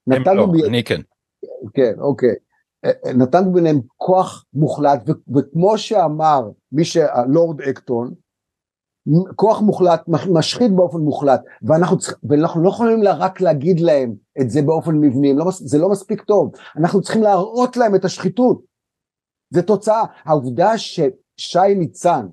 [0.08, 0.66] הם לא, ב...
[0.66, 1.02] אני כן.
[1.74, 2.36] כן, אוקיי.
[2.86, 8.14] אה, אה, נתנו ביניהם כוח מוחלט, וכמו שאמר מי שהלורד אקטון,
[9.36, 11.98] כוח מוחלט, משחית באופן מוחלט, ואנחנו,
[12.30, 16.52] ואנחנו לא יכולים רק להגיד להם את זה באופן מבני, לא, זה לא מספיק טוב,
[16.78, 18.62] אנחנו צריכים להראות להם את השחיתות.
[19.54, 22.28] זה תוצאה, העובדה ששי ניצן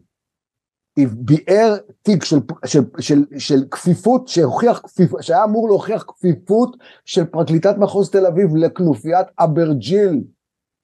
[1.07, 7.77] ביער תיק של, של, של, של כפיפות שהוכיח, כפיפ, שהיה אמור להוכיח כפיפות של פרקליטת
[7.79, 10.21] מחוז תל אביב לכנופיית אברג'יל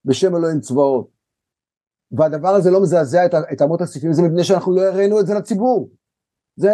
[0.05, 1.09] בשם אלוהים צבאות.
[2.13, 5.35] והדבר הזה לא מזעזע את, את אמות הסיפים, זה מפני שאנחנו לא הראינו את זה
[5.35, 5.91] לציבור.
[6.57, 6.73] זה,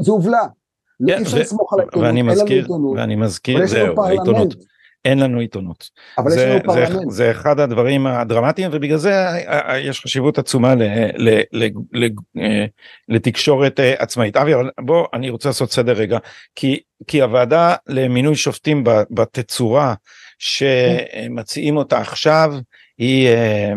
[0.00, 0.46] זה הובלה.
[1.00, 2.96] לא אי אפשר לסמוך על העיתונות, אין לנו עיתונות.
[2.98, 4.54] ואני מזכיר, זהו, העיתונות.
[5.06, 5.90] אין לנו עיתונות.
[6.18, 6.90] אבל זה, יש לנו פרלמנט.
[6.90, 9.14] זה, זה אחד הדברים הדרמטיים ובגלל זה
[9.78, 10.82] יש חשיבות עצומה ל,
[11.16, 12.06] ל, ל, ל,
[13.08, 14.36] לתקשורת עצמאית.
[14.36, 16.18] אבי, אבל בוא, אני רוצה לעשות סדר רגע,
[16.54, 19.94] כי, כי הוועדה למינוי שופטים בתצורה
[20.38, 22.54] שמציעים אותה עכשיו
[22.98, 23.72] היא אה,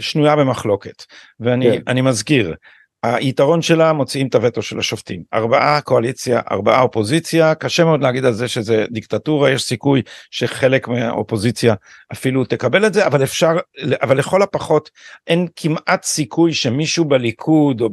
[0.00, 1.04] שנויה במחלוקת.
[1.40, 2.00] ואני כן.
[2.00, 2.54] מזכיר,
[3.02, 5.22] היתרון שלה מוציאים את הווטו של השופטים.
[5.34, 7.54] ארבעה קואליציה ארבעה אופוזיציה.
[7.54, 11.74] קשה מאוד להגיד על זה שזה דיקטטורה יש סיכוי שחלק מהאופוזיציה
[12.12, 13.56] אפילו תקבל את זה אבל אפשר
[14.02, 14.90] אבל לכל הפחות
[15.26, 17.88] אין כמעט סיכוי שמישהו בליכוד או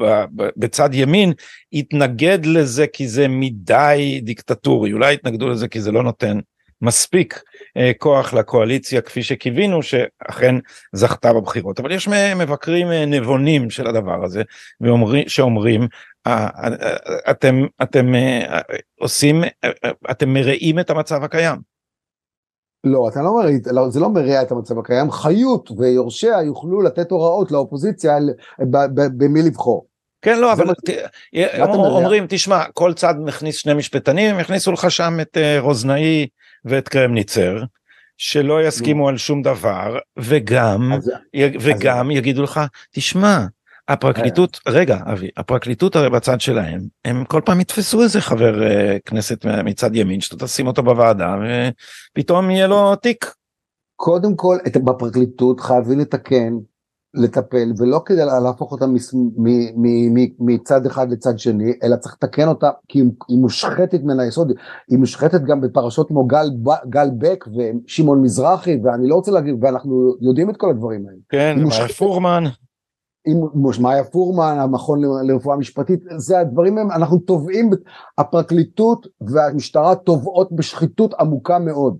[0.57, 1.33] בצד ימין
[1.71, 4.93] יתנגד לזה כי זה מדי דיקטטורי.
[4.93, 6.39] אולי יתנגדו לזה כי זה לא נותן
[6.81, 7.41] מספיק
[7.77, 10.55] אה, כוח לקואליציה כפי שקיווינו שאכן
[10.93, 14.43] זכתה בבחירות אבל יש מבקרים אה, נבונים של הדבר הזה
[14.81, 15.88] ואומרים שאומרים
[16.27, 16.47] אה,
[17.31, 18.05] אתם אתם
[18.99, 19.43] עושים
[20.11, 21.75] אתם מרעים את המצב הקיים.
[22.83, 27.11] לא אתה לא מראה לא, זה לא מרע את המצב הקיים חיות ויורשיה יוכלו לתת
[27.11, 28.17] הוראות לאופוזיציה
[29.17, 29.85] במי לבחור.
[30.21, 30.69] כן לא אבל
[31.71, 36.27] אומרים תשמע כל צד מכניס שני משפטנים הם יכניסו לך שם את רוזנאי
[36.65, 37.63] ואת קרמניצר,
[38.17, 41.12] שלא יסכימו על שום דבר, וגם, אז,
[41.60, 42.17] וגם אז...
[42.17, 43.45] יגידו לך, תשמע,
[43.88, 44.71] הפרקליטות, אה.
[44.71, 49.95] רגע אבי, הפרקליטות הרי בצד שלהם, הם כל פעם יתפסו איזה חבר uh, כנסת מצד
[49.95, 51.36] ימין, שאתה תשים אותו בוועדה,
[52.12, 53.25] ופתאום יהיה לו תיק.
[53.95, 56.54] קודם כל, בפרקליטות חייבים לתקן
[57.15, 58.86] לטפל ולא כדי להפוך אותה
[60.39, 64.51] מצד אחד לצד שני אלא צריך לתקן אותה כי היא מושחתת מן היסוד
[64.89, 66.49] היא מושחתת גם בפרשות כמו גל,
[66.89, 71.19] גל בק ושמעון מזרחי ואני לא רוצה להגיד ואנחנו יודעים את כל הדברים האלה.
[71.30, 72.43] כן, מאיה פורמן.
[73.80, 77.69] מאיה פורמן, המכון לרפואה משפטית, זה הדברים הם, אנחנו תובעים,
[78.17, 81.97] הפרקליטות והמשטרה תובעות בשחיתות עמוקה מאוד.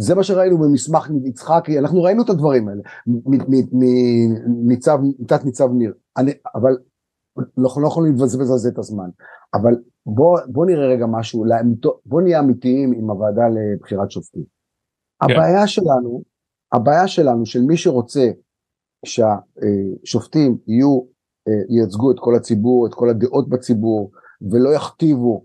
[0.00, 2.82] זה מה שראינו במסמך יצחקי, אנחנו ראינו את הדברים האלה,
[4.46, 6.76] מניצב, מתת ניצב ניר, אני, אבל
[7.58, 9.08] אנחנו לא יכולים לבזבז על זה את הזמן,
[9.54, 9.72] אבל
[10.06, 11.44] בוא, בוא נראה רגע משהו,
[12.06, 14.44] בוא נהיה אמיתיייים עם הוועדה לבחירת שופטים.
[14.44, 15.34] כן.
[15.34, 16.22] הבעיה שלנו,
[16.72, 18.30] הבעיה שלנו של מי שרוצה
[19.06, 21.00] שהשופטים יהיו,
[21.68, 24.10] ייצגו את כל הציבור, את כל הדעות בציבור,
[24.50, 25.44] ולא יכתיבו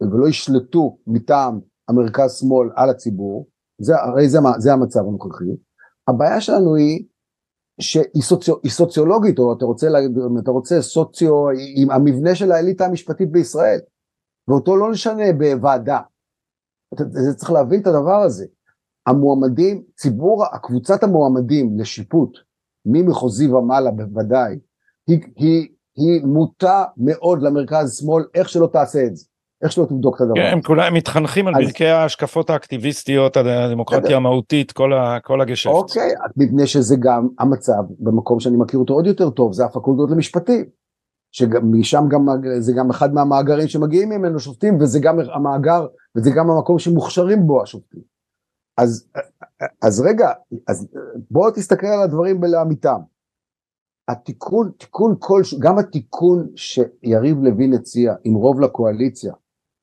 [0.00, 3.46] ולא ישלטו מטעם המרכז שמאל על הציבור,
[3.78, 5.44] זה, הרי זה, זה המצב הנוכחי.
[6.08, 7.04] הבעיה שלנו היא
[7.80, 9.88] שהיא סוציו, סוציולוגית, או אתה רוצה,
[10.42, 13.78] אתה רוצה סוציו, עם המבנה של האליטה המשפטית בישראל,
[14.48, 16.00] ואותו לא נשנה בוועדה.
[17.10, 18.46] זה צריך להבין את הדבר הזה.
[19.06, 22.38] המועמדים, ציבור, קבוצת המועמדים לשיפוט
[22.86, 24.58] ממחוזי ומעלה בוודאי,
[25.06, 29.24] היא, היא, היא מוטה מאוד למרכז שמאל, איך שלא תעשה את זה.
[29.62, 30.34] איך שלא תבדוק את הדבר.
[30.34, 34.72] כן, הם כולם מתחנכים על ברכי ההשקפות האקטיביסטיות, הדמוקרטיה המהותית,
[35.22, 35.72] כל הגשפט.
[35.72, 40.64] אוקיי, מפני שזה גם המצב במקום שאני מכיר אותו עוד יותר טוב, זה הפקולטות למשפטים.
[41.32, 42.26] שמשם גם,
[42.58, 47.62] זה גם אחד מהמאגרים שמגיעים ממנו שופטים, וזה גם המאגר, וזה גם המקום שמוכשרים בו
[47.62, 48.00] השופטים.
[48.78, 49.08] אז,
[49.82, 50.32] אז רגע,
[50.68, 50.88] אז
[51.30, 53.00] בוא תסתכל על הדברים לאמיתם.
[54.08, 59.32] התיקון, תיקון כל, גם התיקון שיריב לוין הציע עם רוב לקואליציה,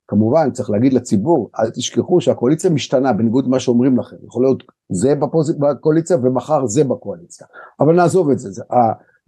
[0.08, 5.16] כמובן צריך להגיד לציבור, אל תשכחו שהקואליציה משתנה בניגוד למה שאומרים לכם, יכול להיות זה
[5.16, 5.60] בפוז...
[5.60, 7.48] בקואליציה ומחר זה בקואליציה,
[7.80, 8.64] אבל נעזוב את זה, זה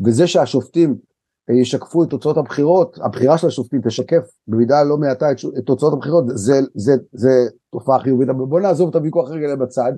[0.05, 0.97] וזה שהשופטים
[1.49, 6.23] ישקפו את תוצאות הבחירות, הבחירה של השופטים תשקף במידה לא מעטה את, את תוצאות הבחירות,
[6.27, 7.29] זה, זה, זה
[7.71, 9.91] תופעה חיובית, אבל בוא נעזוב את הוויכוח רגע בצד,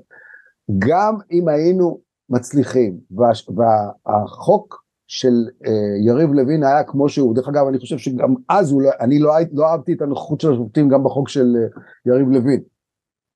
[0.79, 7.67] גם אם היינו מצליחים, וה, והחוק של אה, יריב לוין היה כמו שהוא, דרך אגב
[7.67, 11.03] אני חושב שגם אז הוא לא, אני לא, לא אהבתי את הנוכחות של השופטים גם
[11.03, 12.61] בחוק של אה, יריב לוין.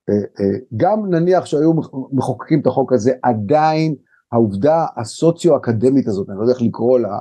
[0.10, 1.74] אה, גם נניח שהיו
[2.12, 3.96] מחוקקים את החוק הזה, עדיין
[4.32, 7.20] העובדה הסוציו-אקדמית הזאת, אני לא יודע איך לקרוא לה,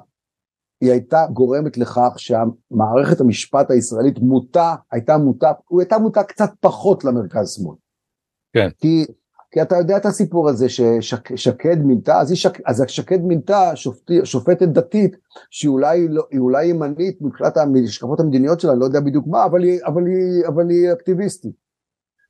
[0.81, 7.05] היא הייתה גורמת לכך שהמערכת המשפט הישראלית מוטה, הייתה מוטה, הוא הייתה מוטה קצת פחות
[7.05, 7.77] למרכז שמאל.
[8.53, 8.69] כן.
[8.79, 9.07] כי
[9.53, 14.69] כי אתה יודע את הסיפור הזה ששקד מינתה, אז, שק, אז שקד מינתה שופטי, שופטת
[14.69, 15.17] דתית
[15.51, 19.81] שהיא אולי, לא, אולי ימנית מבחינת המשקפות המדיניות שלה, לא יודע בדיוק מה, אבל היא,
[19.87, 21.53] אבל היא, אבל היא אקטיביסטית.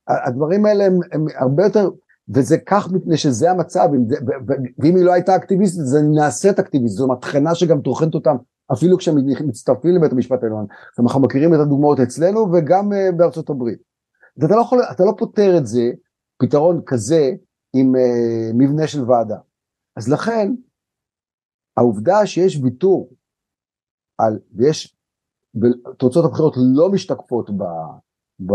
[0.07, 1.89] הדברים האלה הם, הם הרבה יותר,
[2.35, 3.89] וזה כך מפני שזה המצב,
[4.79, 8.35] ואם היא לא הייתה אקטיביסטית, זה נעשית אקטיביסטית, זו מטחנה שגם טוחנת אותם,
[8.73, 9.15] אפילו כשהם
[9.47, 10.65] מצטרפים לבית המשפט העליון.
[10.99, 13.79] אנחנו מכירים את הדוגמאות אצלנו וגם אה, בארצות הברית.
[14.39, 15.91] אתה לא, יכול, אתה לא פותר את זה
[16.37, 17.31] פתרון כזה
[17.75, 19.37] עם uh, מבנה של ועדה.
[19.97, 20.53] אז לכן,
[21.77, 23.13] העובדה שיש ויתור
[24.17, 24.97] על, ויש,
[25.97, 27.63] תוצאות הבחירות לא משתקפות ב,
[28.39, 28.53] ב,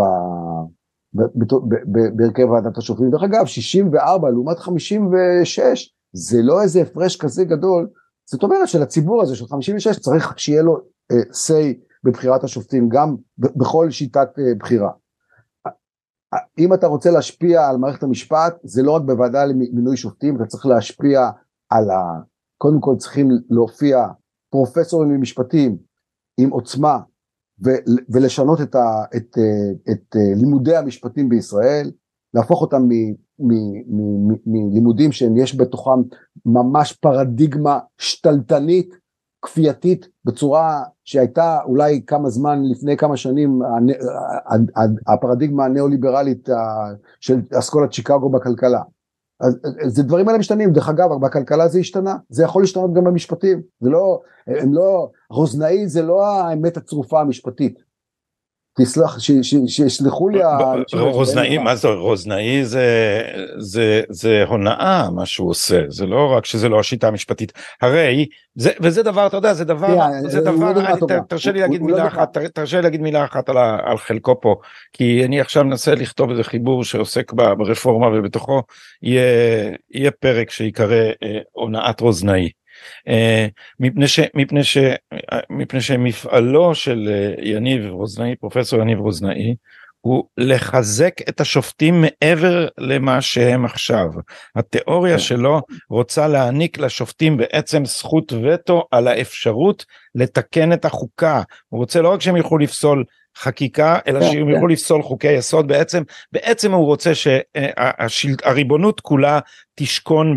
[2.16, 3.10] בהרכב ועדת השופטים.
[3.10, 7.88] דרך אגב, 64 לעומת 56, זה לא איזה הפרש כזה גדול.
[8.30, 10.76] זאת אומרת שלציבור הזה של 56 צריך שיהיה לו
[11.12, 14.90] uh, say בבחירת השופטים, גם בכל שיטת uh, בחירה.
[16.58, 20.66] אם אתה רוצה להשפיע על מערכת המשפט, זה לא רק בוועדה למינוי שופטים, אתה צריך
[20.66, 21.30] להשפיע
[21.68, 22.20] על ה...
[22.58, 24.06] קודם כל צריכים להופיע
[24.50, 25.76] פרופסורים למשפטנים
[26.40, 26.98] עם עוצמה
[27.64, 27.70] ו,
[28.08, 31.90] ולשנות את, ה, את, את, את לימודי המשפטים בישראל,
[32.34, 32.82] להפוך אותם
[34.46, 36.00] מלימודים שיש בתוכם
[36.46, 38.94] ממש פרדיגמה שתלטנית
[39.42, 43.61] כפייתית בצורה שהייתה אולי כמה זמן לפני כמה שנים
[45.07, 46.48] הפרדיגמה הניאו-ליברלית
[47.20, 48.83] של אסכולת שיקגו בכלכלה.
[49.40, 53.62] אז זה דברים האלה משתנים, דרך אגב בכלכלה זה השתנה, זה יכול להשתנות גם במשפטים,
[53.81, 57.79] זה לא, הם לא, רוזנאי זה לא האמת הצרופה המשפטית,
[58.78, 59.18] תסלח,
[59.66, 60.38] שיסלחו לי
[60.92, 63.22] רוזנאי, מה זה רוזנאי זה,
[63.58, 68.70] זה, זה הונאה מה שהוא עושה, זה לא רק שזה לא השיטה המשפטית, הרי, זה,
[68.80, 72.38] וזה דבר, אתה יודע, זה דבר, yeah, זה דבר, לא תרשה לי להגיד מילה אחת,
[72.54, 74.56] תרשה לי להגיד מילה אחת על, על חלקו פה,
[74.92, 78.62] כי אני עכשיו מנסה לכתוב איזה חיבור שעוסק ברפורמה ובתוכו
[79.02, 79.22] יהיה,
[79.94, 82.48] יהיה פרק שיקרא אה, הונאת רוזנאי.
[83.08, 83.46] אה,
[83.80, 84.78] מפני, ש, מפני, ש,
[85.50, 89.54] מפני שמפעלו של אה, יניב רוזנאי, פרופסור יניב רוזנאי,
[90.00, 94.06] הוא לחזק את השופטים מעבר למה שהם עכשיו.
[94.56, 95.22] התיאוריה כן.
[95.22, 95.60] שלו
[95.90, 101.42] רוצה להעניק לשופטים בעצם זכות וטו על האפשרות לתקן את החוקה.
[101.68, 103.04] הוא רוצה לא רק שהם יוכלו לפסול
[103.38, 104.50] חקיקה אלא כן, שהם כן.
[104.50, 109.40] יוכלו לפסול חוקי יסוד בעצם בעצם הוא רוצה שהריבונות כולה
[109.78, 110.36] תשכון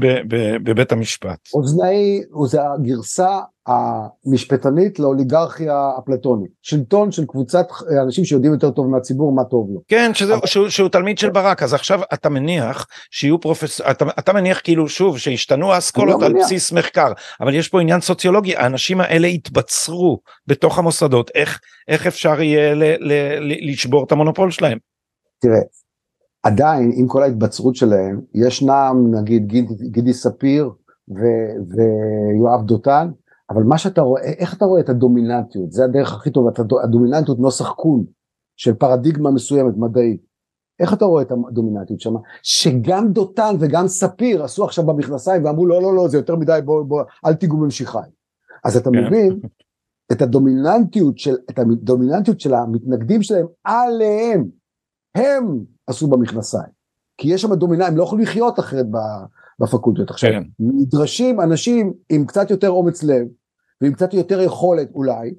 [0.63, 1.39] בבית המשפט.
[1.53, 7.67] אוזנאי זה הגרסה המשפטנית לאוליגרכיה אפלטונית שלטון של קבוצת
[8.03, 9.81] אנשים שיודעים יותר טוב מהציבור מה טוב לו.
[9.87, 10.47] כן שזה, אבל...
[10.47, 14.89] שהוא, שהוא תלמיד של ברק אז עכשיו אתה מניח שיהיו פרופסור אתה, אתה מניח כאילו
[14.89, 16.45] שוב שהשתנו האסכולות לא על מניח.
[16.45, 22.41] בסיס מחקר אבל יש פה עניין סוציולוגי האנשים האלה התבצרו בתוך המוסדות איך איך אפשר
[22.41, 24.77] יהיה ל, ל, ל, לשבור את המונופול שלהם.
[25.41, 25.61] תראה
[26.43, 30.69] עדיין עם כל ההתבצרות שלהם ישנם נגיד גידי, גידי ספיר
[31.09, 31.21] ו,
[31.69, 33.11] ויואב דותן
[33.49, 36.51] אבל מה שאתה רואה, איך אתה רואה את הדומיננטיות, זה הדרך הכי טובה,
[36.83, 38.05] הדומיננטיות נוסח קון
[38.57, 40.21] של פרדיגמה מסוימת מדעית,
[40.79, 42.13] איך אתה רואה את הדומיננטיות שם?
[42.43, 46.83] שגם דותן וגם ספיר עשו עכשיו במכנסיים ואמרו לא לא לא זה יותר מדי בוא
[46.83, 47.99] בוא אל תיגעו במשיחי.
[48.65, 49.05] אז אתה כן.
[49.05, 49.39] מבין
[50.11, 54.47] את הדומיננטיות של, את הדומיננטיות של המתנגדים שלהם עליהם,
[55.15, 56.81] הם עשו במכנסיים.
[57.17, 58.85] כי יש שם דומיננטיות, הם לא יכולים לחיות אחרת
[59.59, 60.09] בפקולטות.
[60.09, 60.43] עכשיו, כן.
[60.59, 63.27] נדרשים אנשים עם קצת יותר אומץ לב,
[63.81, 65.33] ועם קצת יותר יכולת אולי,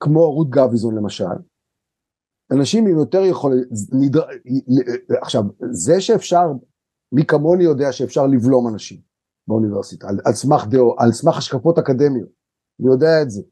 [0.00, 1.24] כמו רות גביזון למשל,
[2.52, 4.22] אנשים עם יותר יכולת, נדר...
[5.22, 6.46] עכשיו, זה שאפשר,
[7.12, 9.00] מי כמוני יודע שאפשר לבלום אנשים
[9.48, 12.28] באוניברסיטה, על, על סמך דעו, על סמך השקפות אקדמיות,
[12.80, 13.42] אני יודע את זה,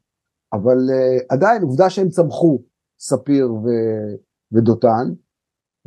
[0.53, 2.63] אבל uh, עדיין עובדה שהם צמחו,
[2.99, 3.67] ספיר ו...
[4.51, 5.13] ודותן,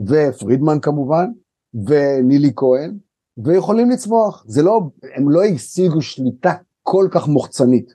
[0.06, 1.30] ופרידמן כמובן,
[1.74, 2.98] ונילי כהן,
[3.38, 4.80] ויכולים לצמוח, זה לא,
[5.14, 7.94] הם לא השיגו שליטה כל כך מוחצנית.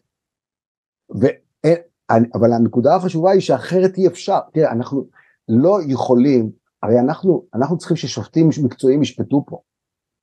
[1.21, 1.27] ו...
[2.33, 5.05] אבל הנקודה החשובה היא שאחרת אי אפשר, תראה, אנחנו
[5.49, 6.51] לא יכולים,
[6.83, 9.59] הרי אנחנו, אנחנו צריכים ששופטים מקצועיים ישפטו פה.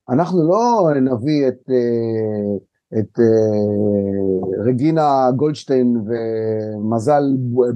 [0.09, 7.23] אנחנו לא נביא את, אה, את אה, רגינה גולדשטיין ומזל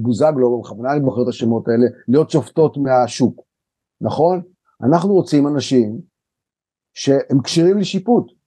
[0.02, 3.42] בוזגלו, בכוונה אני בוחר את השמות האלה, להיות שופטות מהשוק,
[4.00, 4.42] נכון?
[4.82, 5.98] אנחנו רוצים אנשים
[6.94, 8.38] שהם כשירים לשיפוט.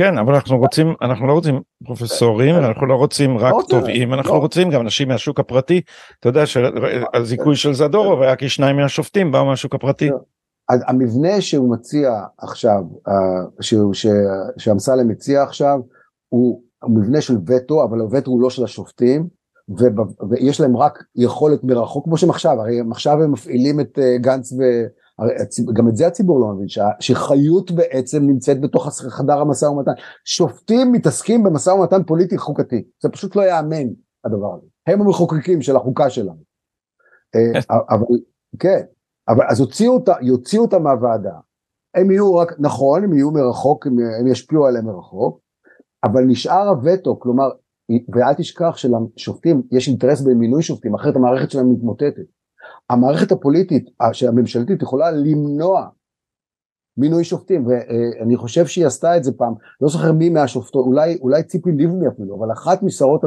[0.00, 4.34] כן, אבל אנחנו רוצים, אנחנו לא רוצים פרופסורים, אנחנו לא רוצים רק לא טובים, אנחנו
[4.34, 4.38] לא.
[4.38, 5.80] רוצים גם אנשים מהשוק הפרטי.
[6.20, 10.10] אתה יודע שהזיכוי של זדורוב היה כי שניים מהשופטים באו מהשוק הפרטי.
[10.88, 12.82] המבנה שהוא מציע עכשיו,
[14.58, 15.80] שאמסלם מציע עכשיו,
[16.28, 19.28] הוא מבנה של וטו, אבל הווטו הוא לא של השופטים,
[20.30, 24.52] ויש להם רק יכולת מרחוק, כמו שהם עכשיו, הרי עכשיו הם מפעילים את אה, גנץ
[25.72, 26.66] גם את זה הציבור לא מבין,
[27.00, 29.92] שחיות בעצם נמצאת בתוך חדר המשא ומתן.
[30.24, 33.86] שופטים מתעסקים במשא ומתן פוליטי חוקתי, זה פשוט לא ייאמן
[34.24, 34.66] הדבר הזה.
[34.86, 36.42] הם המחוקקים של החוקה שלנו.
[37.34, 38.06] אה, אבל
[38.58, 38.80] כן,
[39.28, 41.34] אבל אז יוציאו אותה, יוציאו אותה מהוועדה.
[41.94, 45.40] הם יהיו רק, נכון, הם יהיו מרחוק, הם, הם ישפיעו עליהם מרחוק,
[46.04, 47.50] אבל נשאר הווטו, כלומר,
[48.08, 52.24] ואל תשכח שלשופטים יש אינטרס במינוי שופטים, אחרת המערכת שלהם מתמוטטת.
[52.90, 53.84] המערכת הפוליטית
[54.28, 55.88] הממשלתית יכולה למנוע
[56.96, 61.42] מינוי שופטים ואני חושב שהיא עשתה את זה פעם לא זוכר מי מהשופטות אולי אולי
[61.42, 63.20] ציפי לבני אפילו אבל אחת משרות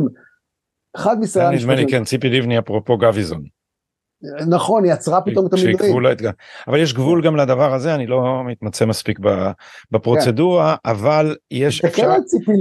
[0.95, 3.43] אחת משרי המשפטים נדמה לי כן ציפי לבני אפרופו גביזון.
[4.48, 6.34] נכון היא עצרה פתאום את המינויים.
[6.68, 9.20] אבל יש גבול גם לדבר הזה אני לא מתמצא מספיק
[9.92, 10.90] בפרוצדורה כן.
[10.92, 12.16] אבל יש אפשר,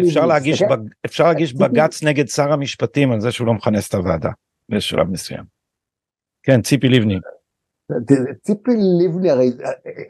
[0.06, 0.62] אפשר להגיש
[1.06, 4.30] אפשר להגיש בג"ץ נגד שר המשפטים על זה שהוא לא מכנס את הוועדה
[4.68, 5.44] בשלב מסוים.
[6.42, 7.18] כן, ציפי לבני.
[8.42, 8.70] ציפי
[9.04, 9.52] לבני, הרי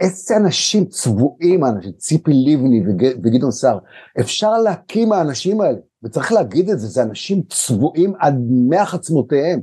[0.00, 2.82] איזה אנשים צבועים האנשים, ציפי לבני
[3.24, 3.78] וגדעון סער,
[4.20, 8.34] אפשר להקים האנשים האלה, וצריך להגיד את זה, זה אנשים צבועים עד
[8.68, 9.60] מח עצמותיהם,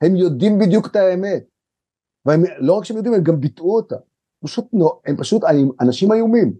[0.00, 1.44] הם יודעים בדיוק את האמת,
[2.26, 3.96] והם לא רק שהם יודעים, הם גם ביטאו אותה,
[4.44, 4.64] פשוט,
[5.06, 5.42] הם פשוט
[5.80, 6.54] אנשים איומים,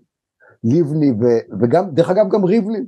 [0.64, 1.24] לבני ו,
[1.60, 2.86] וגם, דרך אגב גם ריבלין,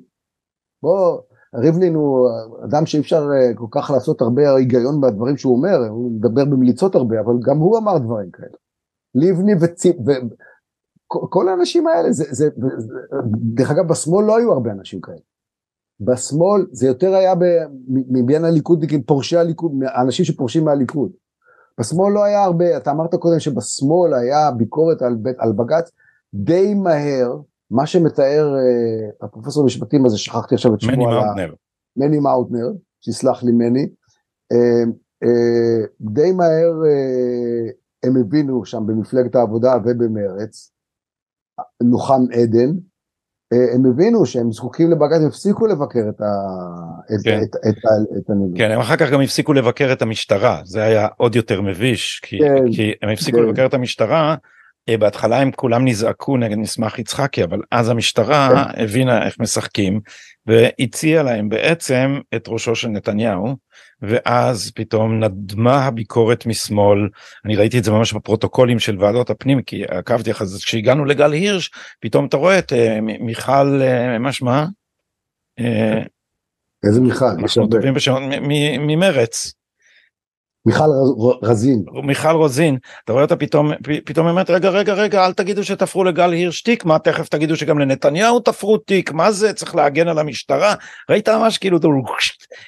[0.83, 1.21] בוא,
[1.55, 2.29] ריבלין הוא
[2.65, 6.95] אדם שאי אפשר אה, כל כך לעשות הרבה היגיון בדברים שהוא אומר, הוא מדבר במליצות
[6.95, 8.57] הרבה, אבל גם הוא אמר דברים כאלה.
[9.15, 12.87] לבני וציפ, וכל האנשים האלה, זה, זה, זה,
[13.55, 15.28] דרך אגב בשמאל לא היו הרבה אנשים כאלה.
[16.01, 17.35] בשמאל זה יותר היה
[17.89, 21.13] מבין הליכודניקים, פורשי הליכוד, האנשים שפורשים מהליכוד.
[21.81, 25.91] בשמאל לא היה הרבה, אתה אמרת קודם שבשמאל היה ביקורת על, על בג"ץ,
[26.35, 27.37] די מהר
[27.71, 31.55] מה שמתאר uh, הפרופסור למשפטים הזה, שכחתי עכשיו את שמו, מני מאוטנר,
[31.97, 33.89] מני מאוטנר, שיסלח לי מני,
[34.53, 34.89] uh,
[35.25, 40.73] uh, די מהר uh, הם הבינו שם במפלגת העבודה ובמרץ,
[41.83, 42.88] נוחם עדן, uh,
[43.53, 46.25] הם הבינו שהם זקוקים לבג"ץ, הפסיקו לבקר את, ה,
[47.25, 47.41] כן.
[47.43, 47.85] את, את, את,
[48.19, 48.59] את הנגד.
[48.59, 52.39] כן, הם אחר כך גם הפסיקו לבקר את המשטרה, זה היה עוד יותר מביש, כי,
[52.39, 53.45] כן, כי הם הפסיקו כן.
[53.45, 54.35] לבקר את המשטרה, אה,
[54.97, 58.83] בהתחלה הם כולם נזעקו נגד מסמך יצחקי אבל אז המשטרה כן.
[58.83, 60.01] הבינה איך משחקים
[60.47, 63.57] והציעה להם בעצם את ראשו של נתניהו
[64.03, 67.09] ואז פתאום נדמה הביקורת משמאל
[67.45, 71.33] אני ראיתי את זה ממש בפרוטוקולים של ועדות הפנים כי עקבתי אחרי זה כשהגענו לגל
[71.33, 71.71] הירש
[72.01, 74.67] פתאום אתה רואה את אה, מיכל אה, מה שמה?
[76.87, 77.25] איזה מיכל?
[77.25, 78.15] אנחנו מדברים בשם
[78.79, 79.58] ממרץ.
[80.69, 80.91] מיכל
[81.43, 81.85] רזין.
[82.03, 83.73] מיכל רוזין, אתה רואה אותה פתאום,
[84.05, 87.79] פתאום אומרת רגע רגע רגע אל תגידו שתפרו לגל הירש תיק, מה תכף תגידו שגם
[87.79, 90.75] לנתניהו תפרו תיק, מה זה צריך להגן על המשטרה,
[91.11, 91.79] ראית ממש כאילו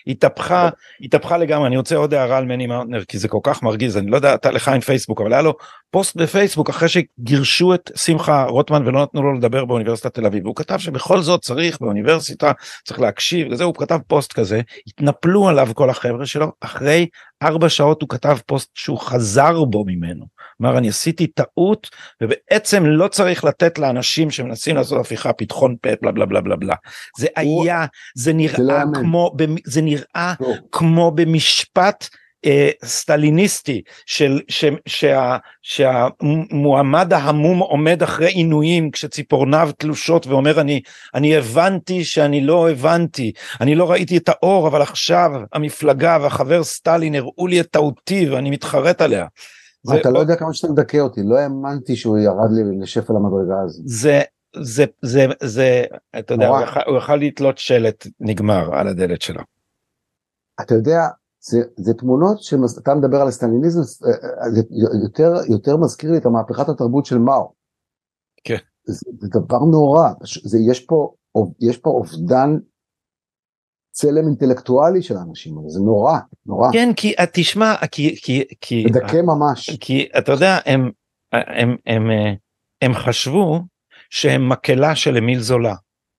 [0.06, 0.68] התהפכה,
[1.00, 4.10] התהפכה לגמרי, אני רוצה עוד הערה על מני מאוטנר כי זה כל כך מרגיז, אני
[4.10, 5.54] לא יודע, אתה לא חי עם פייסבוק, אבל היה לו
[5.90, 10.56] פוסט בפייסבוק אחרי שגירשו את שמחה רוטמן ולא נתנו לו לדבר באוניברסיטת תל אביב, והוא
[10.56, 12.52] כתב שבכל זאת צריך באוניברסיטה,
[12.84, 17.06] צריך להקשיב, וזה, הוא כתב פוסט כזה, התנפלו עליו כל החבר'ה שלו, אחרי
[17.42, 20.26] ארבע שעות הוא כתב פוסט שהוא חזר בו ממנו.
[20.62, 26.12] אמר אני עשיתי טעות ובעצם לא צריך לתת לאנשים שמנסים לעשות הפיכה פתחון פה בלה
[26.12, 26.74] בלה בלה בלה בלה.
[27.18, 29.32] זה היה זה נראה לא כמו
[29.64, 30.54] זה נראה לא.
[30.72, 32.08] כמו במשפט
[32.44, 40.80] אה, סטליניסטי של ש, שה, שהמועמד ההמום עומד אחרי עינויים כשציפורניו תלושות ואומר אני
[41.14, 47.14] אני הבנתי שאני לא הבנתי אני לא ראיתי את האור אבל עכשיו המפלגה והחבר סטלין
[47.14, 49.26] הראו לי את טעותי ואני מתחרט עליה.
[49.82, 53.60] זה, אתה לא יודע כמה שאתה מדכא אותי לא האמנתי שהוא ירד לי לשפל המדרגה
[53.64, 53.82] הזאת.
[53.84, 54.20] זה
[54.56, 55.84] זה זה זה
[56.18, 59.40] אתה יודע הוא יכל, הוא יכל לתלות שלט נגמר על הדלת שלו.
[60.60, 61.00] אתה יודע
[61.40, 64.10] זה, זה תמונות שאתה מדבר על הסטליניזם אה,
[64.44, 64.62] אה, זה
[65.04, 67.52] יותר יותר מזכיר לי את המהפכת התרבות של מאו.
[68.44, 68.56] כן.
[68.84, 70.08] זה, זה דבר נורא
[70.44, 71.14] זה יש פה
[71.60, 72.56] יש פה אובדן
[73.92, 76.68] צלם אינטלקטואלי של האנשים האלה זה נורא נורא.
[76.72, 80.90] כן כי אה, תשמע כי כי כי מדכא ממש כי אתה יודע הם
[81.32, 82.10] הם הם הם,
[82.82, 83.60] הם חשבו
[84.10, 85.74] שהם מקהלה של אמיל זולה.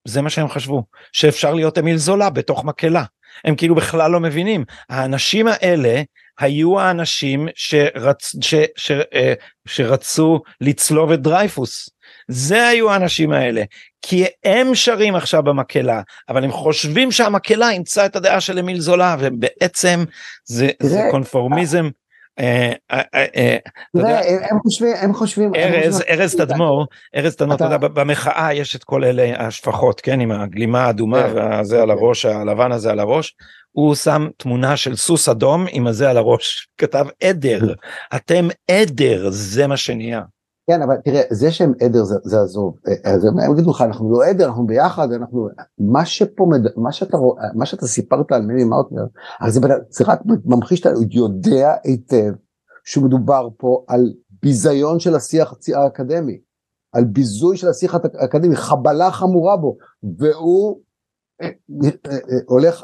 [0.08, 3.04] זה מה שהם חשבו, שאפשר להיות אמיל זולה בתוך מקהלה.
[3.44, 4.64] הם כאילו בכלל לא מבינים.
[4.88, 6.02] האנשים האלה
[6.38, 8.34] היו האנשים שרצ...
[8.40, 8.54] ש...
[8.76, 8.90] ש...
[8.90, 9.34] אה,
[9.68, 11.90] שרצו לצלוב את דרייפוס.
[12.28, 13.62] זה היו האנשים האלה.
[14.02, 19.16] כי הם שרים עכשיו במקהלה, אבל הם חושבים שהמקהלה אימצה את הדעה של אמיל זולה,
[19.18, 20.04] ובעצם
[20.44, 21.88] זה, זה קונפורמיזם.
[22.38, 23.56] אה, אה, אה,
[25.00, 25.52] הם חושבים
[26.08, 30.84] ארז תדמור ארז תדמור אתה יודע במחאה יש את כל אלה השפחות כן עם הגלימה
[30.84, 31.36] האדומה כן.
[31.36, 33.34] והזה על הראש הלבן הזה על הראש
[33.72, 37.74] הוא שם תמונה של סוס אדום עם הזה על הראש כתב עדר
[38.16, 40.20] אתם עדר זה מה שנהיה.
[40.72, 42.76] כן אבל תראה זה שהם עדר זה, עזוב.
[42.88, 45.48] אה, אז הם יגידו לך אנחנו לא עדר אנחנו ביחד אנחנו
[45.78, 46.60] מה שפה מד...
[46.76, 49.04] מה שאתה רואה מה שאתה סיפרת על מיני מאוטנר
[49.48, 49.60] זה,
[49.90, 52.32] זה רק ממחיש שאתה יודע היטב
[52.84, 54.12] שמדובר פה על
[54.42, 56.40] ביזיון של השיח האקדמי.
[56.92, 59.76] על ביזוי של השיח האקדמי חבלה חמורה בו.
[60.18, 60.80] והוא
[61.42, 61.48] אה,
[62.06, 62.82] אה, הולך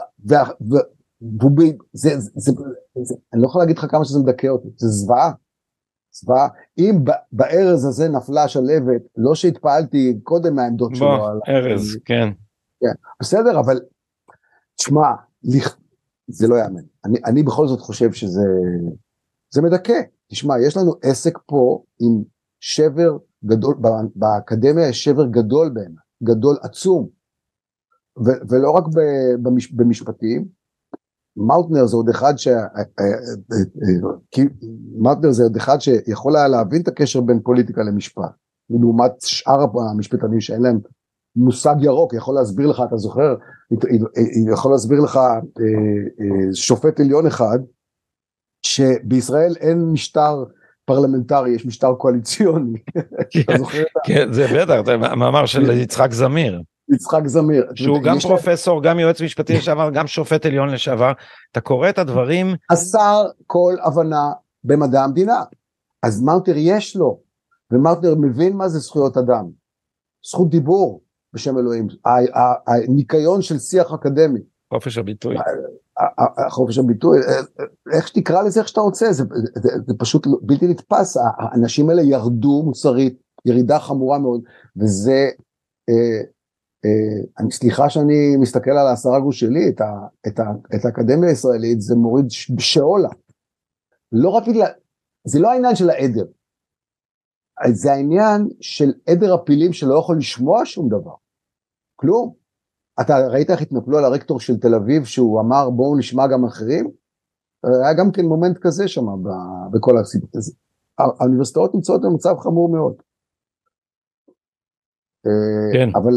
[1.41, 1.51] והוא
[1.93, 2.53] זה, זה, זה,
[3.03, 5.33] זה, אני לא יכול להגיד לך כמה שזה מדכא אותי זה זוועה
[6.21, 6.49] צבא,
[6.79, 6.99] אם
[7.33, 11.07] בארז הזה נפלה שלהבת, לא שהתפעלתי קודם מהעמדות שלו.
[11.07, 12.29] בוא, ארז, כן.
[12.81, 12.93] כן.
[13.21, 13.81] בסדר, אבל
[14.77, 15.09] תשמע,
[16.29, 16.83] זה לא יאמן.
[17.05, 18.43] אני, אני בכל זאת חושב שזה
[19.51, 20.01] זה מדכא.
[20.31, 22.23] תשמע, יש לנו עסק פה עם
[22.61, 23.75] שבר גדול,
[24.15, 27.09] באקדמיה יש שבר גדול בעיניי, גדול עצום.
[28.19, 28.85] ו, ולא רק
[29.43, 30.49] במש, במשפטים,
[31.47, 32.49] מאוטנר זה עוד אחד ש...
[32.49, 32.63] אה,
[33.01, 33.05] אה,
[34.39, 34.45] אה,
[34.99, 38.31] מאוטנר זה עוד אחד שיכול היה להבין את הקשר בין פוליטיקה למשפט,
[38.71, 40.79] לעומת שאר המשפטנים שאין להם
[41.37, 43.35] מושג ירוק, יכול להסביר לך, אתה זוכר,
[44.53, 45.21] יכול להסביר לך
[46.55, 47.59] שופט עליון אחד,
[48.63, 50.45] שבישראל אין משטר
[50.85, 52.79] פרלמנטרי, יש משטר קואליציוני.
[54.07, 56.63] כן, זה בטח, מאמר של יצחק זמיר.
[56.91, 57.67] יצחק זמיר.
[57.75, 61.13] שהוא גם פרופסור, גם יועץ משפטי לשעבר, גם שופט עליון לשעבר,
[61.53, 62.47] אתה קורא את הדברים.
[62.73, 64.33] חסר כל הבנה
[64.65, 65.43] במדע המדינה.
[66.03, 67.21] אז מאוטר יש לו,
[67.73, 69.45] ומאוטר מבין מה זה זכויות אדם.
[70.31, 71.87] זכות דיבור בשם אלוהים,
[72.67, 74.41] הניקיון של שיח אקדמי.
[74.75, 75.37] חופש הביטוי.
[76.51, 77.19] חופש הביטוי,
[77.93, 79.25] איך שתקרא לזה איך שאתה רוצה, זה,
[79.55, 84.41] זה, זה פשוט בלתי נתפס, האנשים האלה ירדו מוסרית, ירידה חמורה מאוד,
[84.77, 85.31] וזה
[85.89, 86.23] אה, אה,
[87.51, 89.93] סליחה שאני מסתכל על העשרה גוש שלי, את, ה,
[90.27, 92.27] את, ה, את האקדמיה הישראלית, זה מוריד
[92.59, 93.09] שאולה.
[94.13, 94.71] לא רק בגלל,
[95.25, 96.25] זה לא העניין של העדר,
[97.73, 101.15] זה העניין של עדר הפילים שלא יכול לשמוע שום דבר.
[101.97, 102.35] כלום.
[103.01, 106.91] אתה ראית איך התנפלו על הרקטור של תל אביב שהוא אמר בואו נשמע גם אחרים?
[107.65, 109.07] היה גם כן מומנט כזה שם
[109.73, 110.53] בכל הסיבות הזה.
[110.99, 112.95] האוניברסיטאות נמצאות במצב חמור מאוד.
[115.27, 115.89] אה, כן.
[115.95, 116.13] אבל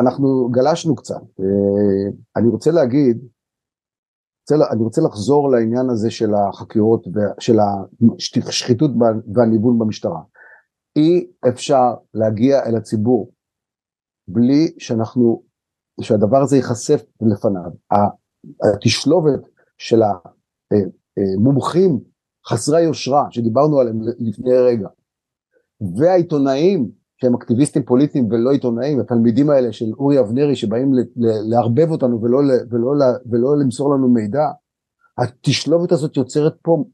[0.00, 1.22] אנחנו גלשנו קצת.
[1.40, 3.18] אה, אני רוצה להגיד,
[4.72, 7.06] אני רוצה לחזור לעניין הזה של החקירות,
[7.38, 7.58] של
[8.48, 8.90] השחיתות
[9.34, 10.20] והניוון במשטרה.
[10.96, 13.32] אי אפשר להגיע אל הציבור
[14.28, 15.42] בלי שאנחנו,
[16.00, 17.70] שהדבר הזה ייחשף לפניו.
[18.74, 19.40] התשלובת
[19.78, 22.00] של המומחים אה, אה,
[22.48, 24.88] חסרי יושרה שדיברנו עליהם לפני רגע,
[25.98, 30.92] והעיתונאים שהם אקטיביסטים פוליטיים ולא עיתונאים, התלמידים האלה של אורי אבנרי שבאים
[31.50, 32.38] לערבב אותנו ולא,
[32.70, 34.44] ולא, ולא למסור לנו מידע,
[35.18, 36.84] התשלובת הזאת יוצרת פה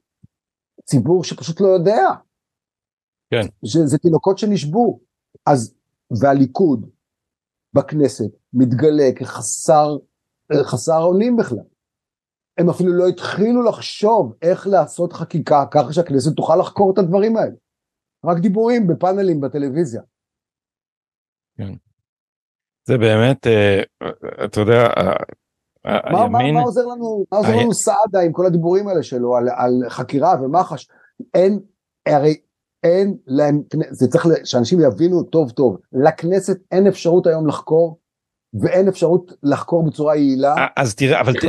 [0.84, 2.08] ציבור שפשוט לא יודע.
[3.30, 3.42] כן.
[3.64, 5.00] זה, זה תינוקות שנשבו.
[5.46, 5.74] אז,
[6.20, 6.90] והליכוד
[7.74, 9.96] בכנסת מתגלה כחסר
[10.62, 11.64] חסר אונים בכלל.
[12.58, 17.54] הם אפילו לא התחילו לחשוב איך לעשות חקיקה ככה שהכנסת תוכל לחקור את הדברים האלה.
[18.26, 20.02] רק דיבורים בפאנלים בטלוויזיה.
[21.66, 21.74] כן.
[22.88, 23.82] זה באמת, אה,
[24.44, 24.88] אתה יודע,
[25.84, 29.48] מה, מה, מה עוזר לנו, מה עוזר לנו סעדה עם כל הדיבורים האלה שלו על,
[29.56, 30.88] על חקירה ומח"ש?
[31.34, 31.60] אין,
[32.06, 32.36] הרי
[32.82, 37.98] אין להם, זה צריך שאנשים יבינו טוב טוב, לכנסת אין אפשרות היום לחקור
[38.60, 40.54] ואין אפשרות לחקור בצורה יעילה.
[40.76, 41.44] אז תראה, אבל, ת,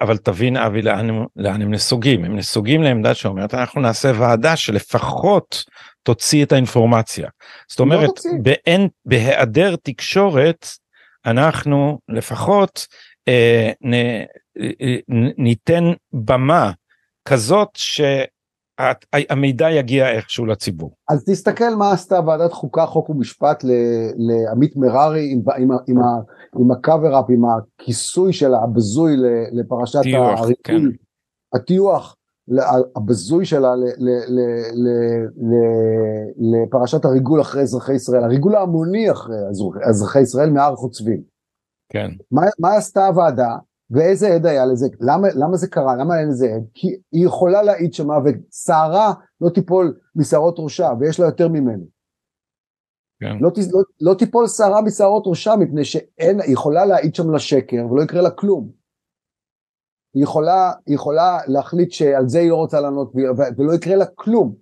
[0.00, 5.64] אבל תבין אבי לאן, לאן הם נסוגים, הם נסוגים לעמדה שאומרת אנחנו נעשה ועדה שלפחות
[6.02, 7.28] תוציא את האינפורמציה.
[7.68, 10.66] זאת לא אומרת, לא באין, בהיעדר תקשורת
[11.26, 12.86] אנחנו לפחות
[13.28, 14.24] אה, נ, אה,
[14.58, 14.96] אה,
[15.38, 16.70] ניתן במה
[17.24, 18.00] כזאת ש...
[19.30, 20.90] המידע יגיע איכשהו לציבור.
[21.08, 23.64] אז תסתכל מה עשתה ועדת חוקה חוק ומשפט
[24.16, 25.96] לעמית מררי עם, עם, עם,
[26.60, 29.16] עם הקאבר אפ עם הכיסוי של הבזוי
[29.52, 30.82] לפרשת טיוח, הריגול, כן.
[31.54, 32.16] הטיוח
[32.96, 33.74] הבזוי שלה
[36.38, 39.36] לפרשת הריגול אחרי אזרחי ישראל הריגול ההמוני אחרי
[39.88, 41.22] אזרחי ישראל מהר חוצבים.
[41.92, 42.10] כן.
[42.30, 43.56] מה, מה עשתה הוועדה?
[43.90, 46.62] ואיזה עד היה לזה, למה, למה זה קרה, למה אין לזה עד?
[46.74, 51.84] כי היא יכולה להעיד שמה ושערה לא תיפול משערות ראשה ויש לה יותר ממנו.
[53.20, 53.36] כן.
[53.40, 58.02] לא, לא, לא תיפול שערה משערות ראשה מפני שאין, היא יכולה להעיד שם לשקר ולא
[58.02, 58.70] יקרה לה כלום.
[60.14, 63.12] היא יכולה, היא יכולה להחליט שעל זה היא לא רוצה לענות
[63.58, 64.54] ולא יקרה לה כלום.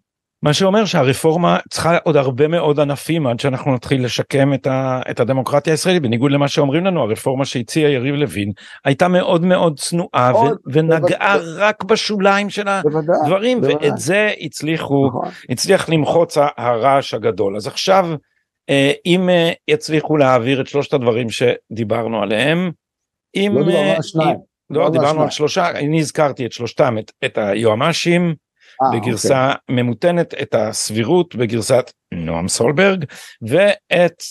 [0.43, 5.21] מה שאומר שהרפורמה צריכה עוד הרבה מאוד ענפים עד שאנחנו נתחיל לשקם את, ה, את
[5.21, 6.03] הדמוקרטיה הישראלית.
[6.03, 8.53] בניגוד למה שאומרים לנו הרפורמה שהציע יריב לוין
[8.85, 13.91] הייתה מאוד מאוד צנועה ו, ונגעה רק בשוליים של הדברים בוודאי.
[13.91, 15.29] ואת זה הצליחו נכון.
[15.51, 17.57] הצליח למחוץ הרעש הגדול.
[17.57, 18.09] אז עכשיו
[18.71, 22.71] אה, אם אה, יצליחו להעביר את שלושת הדברים שדיברנו עליהם
[23.35, 24.37] אם לא דיברנו על שניים.
[24.71, 28.48] לא, לא דיברנו על שלושה אני הזכרתי את שלושתם את, את היועמ"שים אה,
[28.93, 29.77] בגרסה אוקיי.
[29.77, 33.05] ממותנת את הסבירות בגרסת נועם סולברג
[33.43, 34.23] ואת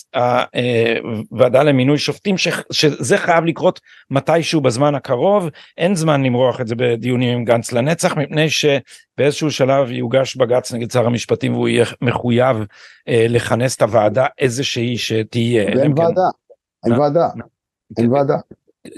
[1.30, 3.80] הוועדה למינוי שופטים ש, שזה חייב לקרות
[4.10, 9.90] מתישהו בזמן הקרוב אין זמן למרוח את זה בדיונים עם גנץ לנצח מפני שבאיזשהו שלב
[9.90, 12.56] יוגש בג"ץ נגד שר המשפטים והוא יהיה מחויב
[13.08, 15.64] אה, לכנס את הוועדה איזושהי שתהיה.
[15.66, 16.28] ואין כן- ועדה,
[16.84, 17.28] אין ועדה,
[17.98, 18.36] אין ועדה.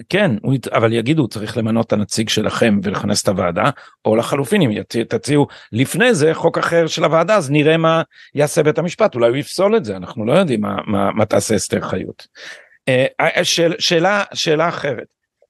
[0.08, 0.30] כן,
[0.72, 3.70] אבל יגידו צריך למנות את הנציג שלכם ולכנס את הוועדה,
[4.04, 8.02] או לחלופין אם תציעו לפני זה חוק אחר של הוועדה אז נראה מה
[8.34, 11.56] יעשה בית המשפט, אולי הוא יפסול את זה, אנחנו לא יודעים מה, מה, מה תעשה
[11.56, 12.26] אסתר חיות.
[12.88, 15.06] אה, אה, שאל, שאלה, שאלה אחרת,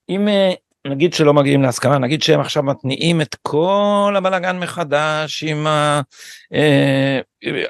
[0.09, 0.53] אם אה,
[0.87, 5.67] נגיד שלא מגיעים להסכמה, נגיד שהם עכשיו מתניעים את כל הבלאגן מחדש עם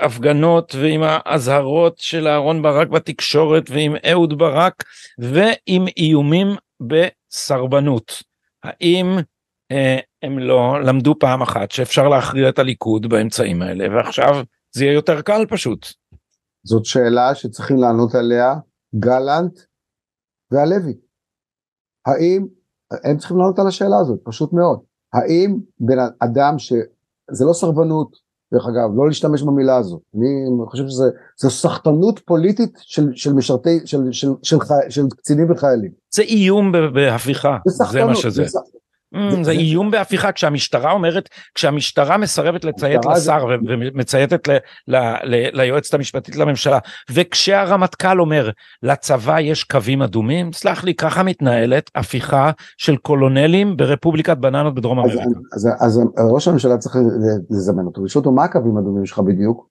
[0.01, 4.85] ההפגנות ועם האזהרות של אהרון ברק בתקשורת ועם אהוד ברק
[5.19, 6.49] ועם איומים
[6.81, 8.23] בסרבנות.
[8.63, 9.19] האם
[9.73, 14.35] אה, הם לא למדו פעם אחת שאפשר להכריע את הליכוד באמצעים האלה ועכשיו
[14.73, 15.87] זה יהיה יותר קל פשוט.
[16.65, 18.55] זאת שאלה שצריכים לענות עליה
[18.95, 19.61] גלנט
[20.51, 20.95] והלוי.
[22.07, 22.47] האם
[23.05, 24.79] הם צריכים לענות על השאלה הזאת, פשוט מאוד.
[25.13, 26.73] האם בן אדם ש...
[27.31, 28.17] זה לא סרבנות,
[28.55, 30.01] דרך אגב, לא להשתמש במילה הזאת.
[30.15, 35.91] אני חושב שזו סחטנות פוליטית של, של משרתי, של, של, של, של, של קצינים וחיילים.
[36.15, 38.45] זה איום בהפיכה, זה, סחטנות, זה מה שזה.
[38.47, 38.59] זה,
[39.43, 44.49] זה איום בהפיכה כשהמשטרה אומרת כשהמשטרה מסרבת לציית לשר ומצייתת
[45.53, 46.79] ליועצת המשפטית לממשלה
[47.11, 48.51] וכשהרמטכ"ל אומר
[48.83, 55.25] לצבא יש קווים אדומים סלח לי ככה מתנהלת הפיכה של קולונלים ברפובליקת בננות בדרום אמריקה.
[55.81, 56.01] אז
[56.31, 56.97] ראש הממשלה צריך
[57.51, 59.71] לזמן אותו ולשאול אותו מה הקווים האדומים שלך בדיוק.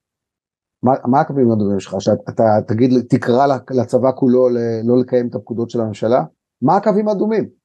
[0.83, 4.49] מה הקווים האדומים שלך שאתה תגיד תקרא לצבא כולו
[4.83, 6.23] לא לקיים את הפקודות של הממשלה
[6.61, 7.58] מה הקווים האדומים.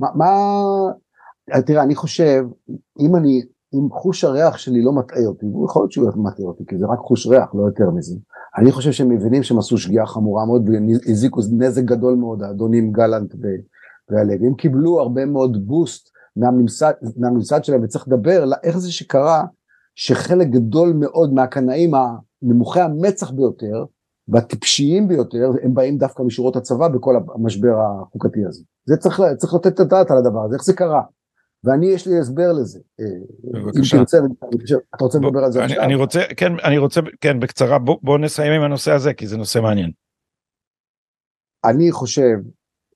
[0.00, 0.30] מה, מה,
[1.66, 2.44] תראה, אני חושב,
[3.00, 3.42] אם אני,
[3.74, 6.86] אם חוש הריח שלי לא מטעה אותי, הוא יכול להיות שהוא מטעה אותי, כי זה
[6.86, 8.16] רק חוש ריח, לא יותר מזה.
[8.58, 13.34] אני חושב שהם מבינים שהם עשו שגיאה חמורה מאוד, והזיקו נזק גדול מאוד, האדונים גלנט
[14.10, 14.46] והלוי.
[14.46, 19.44] הם קיבלו הרבה מאוד בוסט מהממסד, מהממסד שלהם, וצריך לדבר איך זה שקרה,
[19.94, 23.84] שחלק גדול מאוד מהקנאים הנמוכי המצח ביותר,
[24.28, 28.62] והטיפשיים ביותר, הם באים דווקא משורות הצבא בכל המשבר החוקתי הזה.
[28.84, 31.02] זה צריך, צריך לתת את הדעת על הדבר הזה, איך זה קרה.
[31.64, 32.80] ואני יש לי הסבר לזה.
[33.44, 33.96] בבקשה.
[33.96, 34.18] אם תרצה,
[34.96, 35.82] אתה רוצה לדבר על זה עכשיו?
[35.82, 39.36] אני רוצה, כן, אני רוצה, כן, בקצרה, בוא, בוא נסיים עם הנושא הזה, כי זה
[39.36, 39.90] נושא מעניין.
[41.64, 42.36] אני חושב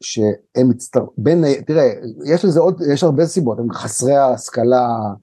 [0.03, 1.05] שהם מצטר...
[1.19, 1.93] בין, תראה,
[2.35, 5.15] יש לזה עוד, יש הרבה סיבות, הם חסרי ההשכלה אה,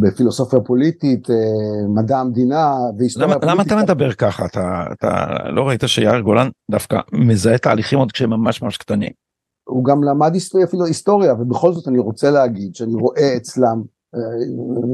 [0.00, 1.36] בפילוסופיה פוליטית, אה,
[1.88, 3.72] מדע המדינה והיסטוריה למה, פוליטית.
[3.72, 4.46] למה אתה מדבר ככה?
[4.46, 9.10] אתה, אתה לא ראית שיאיר גולן דווקא מזהה תהליכים עוד כשהם ממש ממש קטנים.
[9.68, 13.82] הוא גם למד היסטוריה, אפילו היסטוריה, ובכל זאת אני רוצה להגיד שאני רואה אצלם
[14.14, 14.20] אה,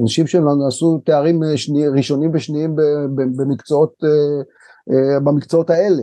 [0.02, 2.76] אנשים שהם עשו תארים שני, ראשונים ושניים
[3.36, 3.94] במקצועות,
[5.24, 6.02] במקצועות האלה,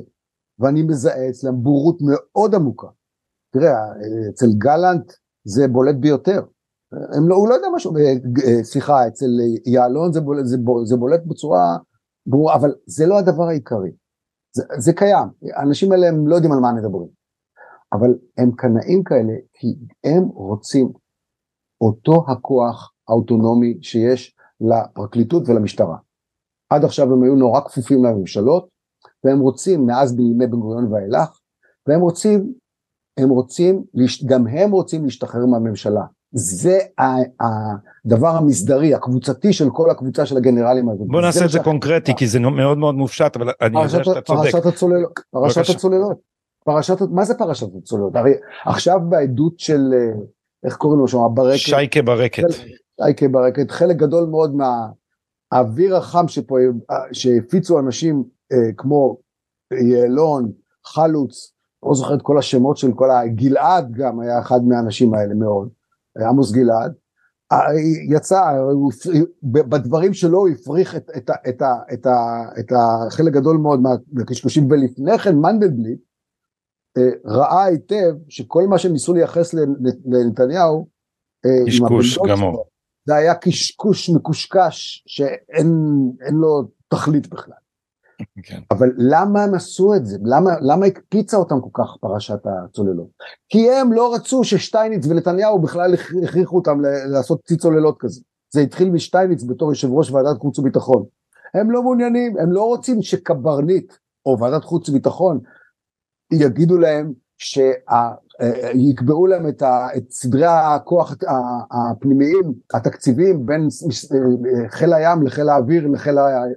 [0.59, 2.87] ואני מזהה אצלם בורות מאוד עמוקה
[3.53, 3.75] תראה,
[4.29, 5.13] אצל גלנט
[5.43, 6.41] זה בולט ביותר.
[6.91, 7.93] הם לא, הוא לא יודע משהו,
[8.63, 9.25] סליחה, אצל
[9.65, 11.77] יעלון זה בולט, זה, זה בולט בצורה
[12.27, 13.91] ברורה, אבל זה לא הדבר העיקרי.
[14.55, 17.07] זה, זה קיים, האנשים האלה הם לא יודעים על מה מדברים.
[17.93, 19.67] אבל הם קנאים כאלה כי
[20.03, 20.91] הם רוצים
[21.81, 25.97] אותו הכוח האוטונומי שיש לפרקליטות ולמשטרה.
[26.69, 28.69] עד עכשיו הם היו נורא כפופים לממשלות,
[29.23, 31.39] והם רוצים, מאז בימי בן גוריון ואילך,
[31.87, 32.53] והם רוצים,
[33.19, 33.83] הם רוצים,
[34.25, 36.03] גם הם רוצים להשתחרר מהממשלה.
[36.31, 36.79] זה
[38.05, 41.07] הדבר המסדרי, הקבוצתי של כל הקבוצה של הגנרלים הזאת.
[41.07, 44.51] בוא נעשה את זה קונקרטי, כי זה מאוד מאוד מופשט, אבל אני יודע שאתה צודק.
[44.51, 46.17] פרשת הצוללות, פרשת הצוללות.
[46.65, 48.15] פרשת, מה זה פרשת הצוללות?
[48.15, 48.33] הרי
[48.65, 50.21] עכשיו בעדות של, אה,
[50.65, 51.57] איך קוראים לו שם, ברקת.
[51.57, 52.43] שייקה ברקת.
[53.01, 56.55] שייקה ברקת, חלק גדול מאוד מהאוויר החם שפה,
[56.91, 59.17] אה, שהפיצו אנשים אה, כמו
[59.73, 60.51] יעלון,
[60.85, 61.53] חלוץ,
[61.83, 63.27] לא זוכר את כל השמות של כל ה...
[63.27, 65.69] גלעד גם היה אחד מהאנשים האלה מאוד,
[66.21, 66.93] עמוס גלעד,
[68.09, 68.41] יצא,
[69.43, 71.61] בדברים שלו הוא הפריך את, את, את,
[71.93, 72.07] את,
[72.59, 73.79] את החלק גדול מאוד
[74.11, 75.99] מהקשקושים, ולפני כן מנדלבליט
[76.97, 79.53] אה, ראה היטב שכל מה שהם ניסו לייחס
[80.05, 80.87] לנתניהו,
[81.45, 82.65] אה, קשקוש גמור.
[83.05, 85.65] זה היה קשקוש מקושקש שאין
[86.31, 87.53] לו תכלית בכלל.
[88.43, 88.59] כן.
[88.71, 90.17] אבל למה הם עשו את זה?
[90.23, 93.07] למה, למה הקפיצה אותם כל כך פרשת הצוללות?
[93.49, 95.93] כי הם לא רצו ששטייניץ ונתניהו בכלל
[96.23, 98.21] הכריחו אותם לעשות צי צוללות כזה.
[98.53, 101.05] זה התחיל משטייניץ בתור יושב ראש ועדת חוץ וביטחון.
[101.53, 103.93] הם לא מעוניינים, הם לא רוצים שקברניט
[104.25, 105.39] או ועדת חוץ וביטחון
[106.33, 107.13] יגידו להם
[108.73, 111.15] שיקבעו להם את, ה, את סדרי הכוח
[111.71, 113.67] הפנימיים, התקציביים בין
[114.69, 116.15] חיל הים לחיל האוויר לחיל,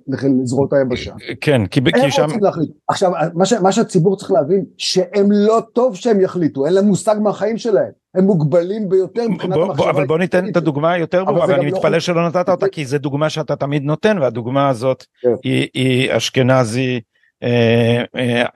[0.08, 1.12] לחיל זרועות היבשה.
[1.40, 2.26] כן, כי, כי שם...
[2.88, 7.16] עכשיו, מה, ש, מה שהציבור צריך להבין, שהם לא טוב שהם יחליטו, אין להם מושג
[7.20, 8.02] מהחיים שלהם.
[8.14, 9.90] הם מוגבלים ביותר מבחינת המחשבה.
[9.90, 12.00] אבל בוא ניתן את הדוגמה היותר ברורה, ואני לא מתפלא לא...
[12.00, 15.28] שלא נתת אותה, כי זו דוגמה שאתה תמיד נותן, והדוגמה הזאת כן.
[15.42, 17.00] היא, היא אשכנזי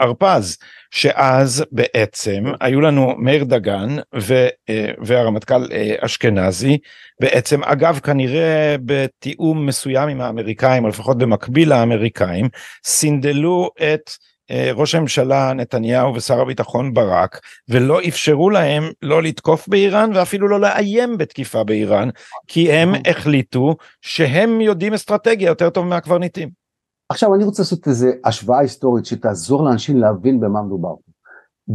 [0.01, 0.59] הרפז.
[0.63, 6.79] אה, שאז בעצם היו לנו מאיר דגן ו, אה, והרמטכ"ל אה, אשכנזי,
[7.21, 12.49] בעצם אגב כנראה בתיאום מסוים עם האמריקאים, או לפחות במקביל לאמריקאים,
[12.85, 14.11] סינדלו את
[14.51, 20.61] אה, ראש הממשלה נתניהו ושר הביטחון ברק ולא אפשרו להם לא לתקוף באיראן ואפילו לא
[20.61, 22.09] לאיים בתקיפה באיראן
[22.49, 26.66] כי הם החליטו שהם יודעים אסטרטגיה יותר טוב מהקברניטים.
[27.09, 30.95] עכשיו אני רוצה לעשות איזה השוואה היסטורית שתעזור לאנשים להבין במה מדובר.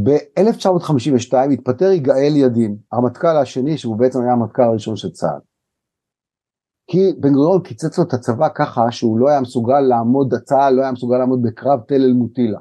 [0.03, 5.39] ב-1952 התפטר יגאל ידין, הרמטכ"ל השני שהוא בעצם היה המטכ"ל הראשון של צה"ל.
[6.87, 10.81] כי בן גוריון קיצץ לו את הצבא ככה שהוא לא היה מסוגל לעמוד, צה"ל לא
[10.81, 12.59] היה מסוגל לעמוד בקרב תל אל מוטילה.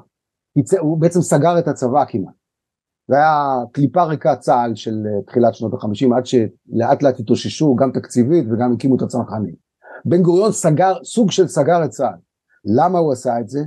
[0.79, 2.33] הוא בעצם סגר את הצבא כמעט.
[3.07, 7.91] זה היה קליפה ריקה צה"ל של אה, תחילת שנות החמישים עד שלאט לאט התאוששו גם
[7.91, 9.55] תקציבית וגם הקימו את הצנחנים.
[10.05, 12.30] בן גוריון סגר, סוג של סגר את צה"ל.
[12.65, 13.59] למה הוא עשה את זה?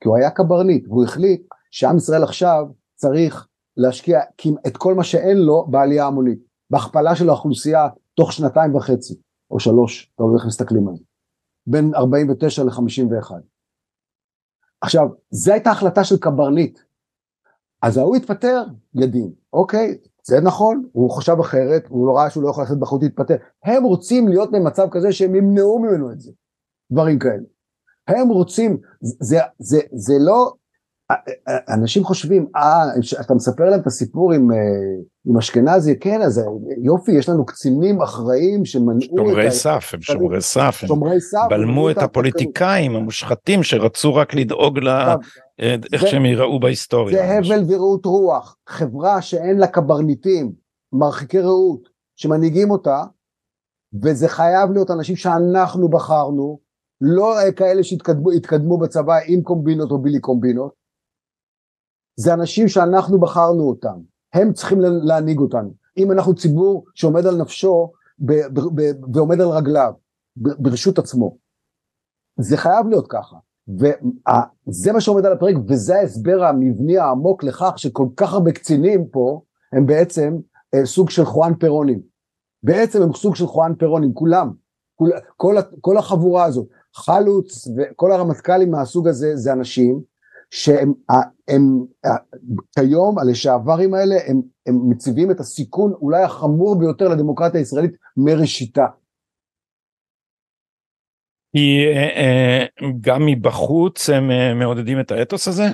[0.00, 4.20] כי הוא היה קברניט, והוא החליט שעם ישראל עכשיו צריך להשקיע
[4.66, 6.38] את כל מה שאין לו בעלייה המונית,
[6.70, 9.14] בהכפלה של האוכלוסייה תוך שנתיים וחצי,
[9.50, 11.04] או שלוש, יודע איך מסתכלים על זה,
[11.66, 13.32] בין 49 ל-51.
[14.80, 16.80] עכשיו, זו הייתה החלטה של קברניט,
[17.82, 22.48] אז הוא התפטר, ידין, אוקיי, זה נכון, הוא חשב אחרת, הוא לא ראה שהוא לא
[22.48, 26.32] יכול לעשות בחוץ להתפטר, הם רוצים להיות במצב כזה שהם ימנעו ממנו את זה,
[26.92, 27.55] דברים כאלה.
[28.08, 30.52] הם רוצים, זה, זה, זה לא,
[31.68, 32.84] אנשים חושבים, אה,
[33.20, 34.56] אתה מספר להם את הסיפור עם, אה,
[35.26, 36.42] עם אשכנזי, כן, אז
[36.82, 41.46] יופי, יש לנו קצינים אחראים שמנעו שומרי את סף, הם שומרי סף, הם שומרי סף,
[41.50, 44.88] בלמו את הפוליטיקאים המושחתים שרצו רק לדאוג ל...
[45.92, 47.16] איך שהם ייראו בהיסטוריה.
[47.16, 50.52] זה הבל ורעות רוח, חברה שאין לה קברניטים,
[50.92, 53.04] מרחיקי ראות, שמנהיגים אותה,
[54.02, 56.65] וזה חייב להיות אנשים שאנחנו בחרנו,
[57.00, 60.72] לא כאלה שהתקדמו בצבא עם קומבינות או בלי קומבינות,
[62.16, 64.00] זה אנשים שאנחנו בחרנו אותם,
[64.32, 65.74] הם צריכים להנהיג אותנו.
[65.96, 69.92] אם אנחנו ציבור שעומד על נפשו ב- ב- ב- ועומד על רגליו,
[70.36, 71.36] ברשות עצמו,
[72.40, 73.36] זה חייב להיות ככה.
[73.68, 79.40] וזה מה שעומד על הפרק, וזה ההסבר המבני העמוק לכך שכל כך הרבה קצינים פה
[79.72, 80.36] הם בעצם
[80.74, 82.00] אה, סוג של חואן פירונים.
[82.62, 84.52] בעצם הם סוג של חואן פירונים, כולם,
[85.36, 86.68] כל, כל החבורה הזאת.
[86.96, 90.00] חלוץ וכל הרמטכ"לים מהסוג הזה זה אנשים
[90.50, 90.92] שהם
[91.48, 91.84] הם,
[92.74, 98.86] כיום הלשעברים האלה הם, הם מציבים את הסיכון אולי החמור ביותר לדמוקרטיה הישראלית מראשיתה.
[101.52, 102.66] כי אה, אה,
[103.00, 105.64] גם מבחוץ הם אה, מעודדים את האתוס הזה?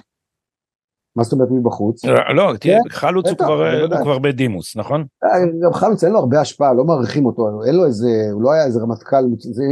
[1.17, 2.05] מה זאת אומרת מבחוץ?
[2.05, 3.37] לא, לא תראה, חלוץ הוא
[4.03, 5.05] כבר בדימוס, נכון?
[5.63, 8.65] גם חלוץ אין לו הרבה השפעה, לא מעריכים אותו, אין לו איזה, הוא לא היה
[8.65, 9.25] איזה רמטכ"ל,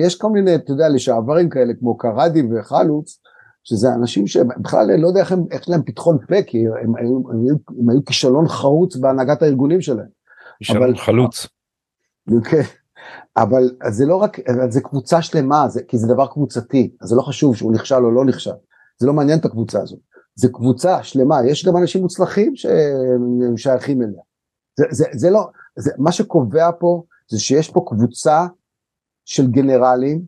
[0.06, 3.20] יש כל מיני, אתה יודע, לשעברים כאלה כמו קרדי וחלוץ,
[3.64, 6.96] שזה אנשים שבכלל לא יודע איך, איך להם פתחון פה, כי הם,
[7.90, 10.06] היו כישלון חרוץ בהנהגת הארגונים שלהם.
[10.58, 11.46] כישלון חלוץ.
[12.44, 12.62] כן,
[13.36, 14.38] אבל זה לא רק,
[14.68, 18.10] זה קבוצה שלמה, זה, כי זה דבר קבוצתי, אז זה לא חשוב שהוא נכשל או
[18.10, 18.50] לא נכשל,
[18.98, 19.98] זה לא מעניין את הקבוצה הזאת,
[20.34, 24.22] זה קבוצה שלמה, יש גם אנשים מוצלחים שהם שייכים אליה.
[24.78, 28.46] זה, זה, זה לא, זה, מה שקובע פה זה שיש פה קבוצה
[29.24, 30.22] של גנרלים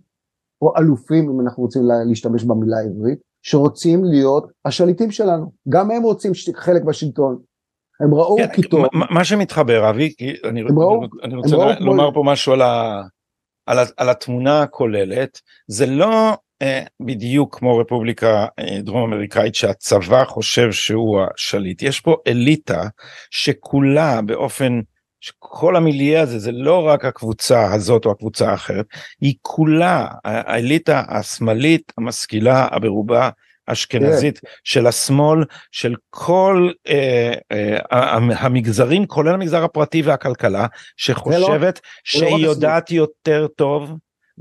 [0.62, 6.32] או אלופים אם אנחנו רוצים להשתמש במילה העברית שרוצים להיות השליטים שלנו גם הם רוצים
[6.55, 7.38] חלק בשלטון
[8.00, 8.84] הם ראו כן, כי טוב.
[8.92, 13.03] מה שמתחבר אבי אני, ראו, אני רוצה לומר פה משהו על, ה,
[13.66, 16.38] על, ה, על התמונה הכוללת זה לא
[17.01, 22.83] בדיוק כמו רפובליקה אה, דרום אמריקאית שהצבא חושב שהוא השליט יש פה אליטה
[23.31, 24.81] שכולה באופן
[25.21, 28.87] שכל המיליה הזה זה לא רק הקבוצה הזאת או הקבוצה האחרת,
[29.21, 33.31] היא כולה האליטה השמאלית המשכילה הברובה
[33.67, 34.49] אשכנזית yeah.
[34.65, 37.79] של השמאל של כל אה, אה,
[38.39, 43.93] המגזרים כולל המגזר הפרטי והכלכלה שחושבת לא, שהיא לא יודעת יותר טוב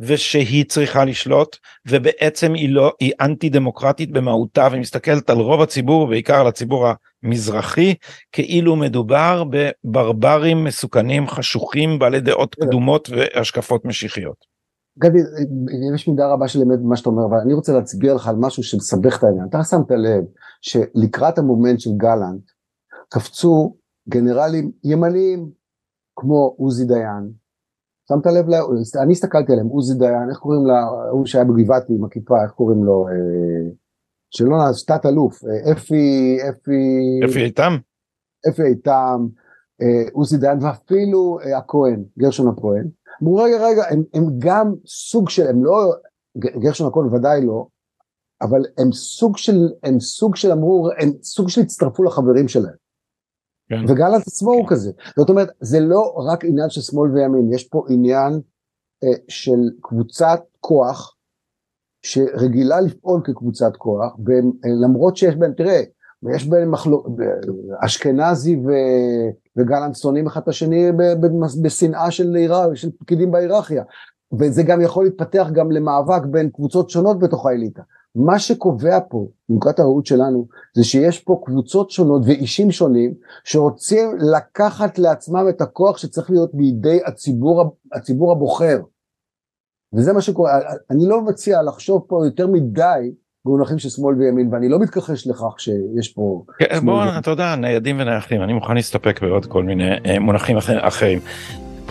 [0.01, 6.35] ושהיא צריכה לשלוט ובעצם היא לא היא אנטי דמוקרטית במהותה ומסתכלת על רוב הציבור בעיקר
[6.35, 6.87] על הציבור
[7.23, 7.95] המזרחי
[8.31, 12.55] כאילו מדובר בברברים מסוכנים חשוכים בעלי דעות.
[12.55, 14.51] קדומות והשקפות משיחיות.
[14.99, 15.19] גדי
[15.95, 18.63] יש מידה רבה של אמת במה שאתה אומר אבל אני רוצה להצביע לך על משהו
[18.63, 20.23] שמסבך את העניין אתה שמת לב
[20.61, 22.41] שלקראת המומנט של גלנט
[23.09, 23.75] קפצו
[24.09, 25.49] גנרלים ימניים
[26.15, 27.40] כמו עוזי דיין
[28.11, 28.59] שמת לב, לה,
[29.03, 32.83] אני הסתכלתי עליהם, עוזי דיין, איך קוראים לה, הוא שהיה בגבעתי עם הכיפה, איך קוראים
[32.83, 33.71] לו, אה,
[34.31, 37.77] שלא נעש, תת אלוף, אה, אפי, אפי, אפי איתם,
[38.49, 39.27] אפי איתם,
[39.81, 42.87] אה, עוזי דיין ואפילו הכהן, גרשון הכהן,
[43.23, 45.93] אמרו רגע רגע, הם, הם גם סוג של, הם לא,
[46.37, 47.67] גרשון הכהן ודאי לא,
[48.41, 52.80] אבל הם סוג של, הם סוג של אמרו, הם סוג של הצטרפו לחברים שלהם.
[53.71, 53.85] כן.
[53.87, 54.91] וגלנט עצמו הוא כזה.
[55.17, 58.33] זאת אומרת, זה לא רק עניין של שמאל וימין, יש פה עניין
[59.03, 61.15] אה, של קבוצת כוח
[62.05, 65.81] שרגילה לפעול כקבוצת כוח, ולמרות שיש בהם, תראה,
[66.35, 67.07] יש בהם מחלוק,
[67.85, 68.71] אשכנזי ו...
[69.57, 70.91] וגלנט שונאים אחד את השני
[71.61, 72.37] בשנאה של,
[72.73, 73.83] של פקידים בהיררכיה,
[74.39, 77.81] וזה גם יכול להתפתח גם למאבק בין קבוצות שונות בתוך האליטה.
[78.15, 84.99] מה שקובע פה, מנקודת הראות שלנו, זה שיש פה קבוצות שונות ואישים שונים שרוצים לקחת
[84.99, 88.79] לעצמם את הכוח שצריך להיות בידי הציבור, הציבור הבוחר.
[89.93, 90.51] וזה מה שקורה,
[90.89, 93.11] אני לא מציע לחשוב פה יותר מדי
[93.45, 96.43] במונחים של שמאל וימין ואני לא מתכחש לכך שיש פה...
[96.59, 101.19] כן, בוא, אתה יודע, ניידים ונייחים, אני מוכן להסתפק בעוד כל מיני אה, מונחים אחרים.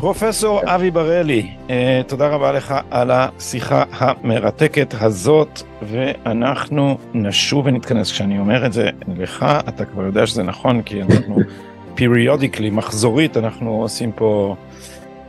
[0.00, 8.12] פרופסור אבי בראלי, אה, תודה רבה לך על השיחה המרתקת הזאת, ואנחנו נשוב ונתכנס.
[8.12, 11.38] כשאני אומר את זה לך, אתה כבר יודע שזה נכון, כי אנחנו
[11.94, 14.56] פיריודיקלי, מחזורית, אנחנו עושים פה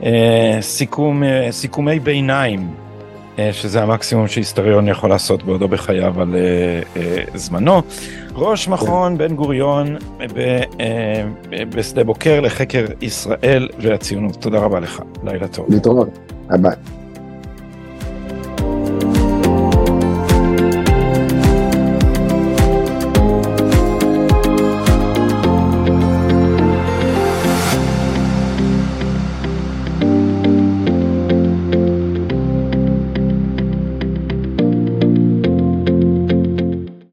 [0.04, 2.74] אה, סיכום, אה, סיכומי ביניים,
[3.52, 7.82] שזה המקסימום שהיסטוריון יכול לעשות בעודו בחייו על אה, אה, זמנו.
[8.36, 9.98] ראש מכון בן גוריון
[10.38, 11.24] אה,
[11.70, 14.36] בשדה בוקר לחקר ישראל והציונות.
[14.36, 15.66] תודה רבה לך, לילה טוב.
[15.70, 16.10] להתראות,
[16.62, 17.01] ביי.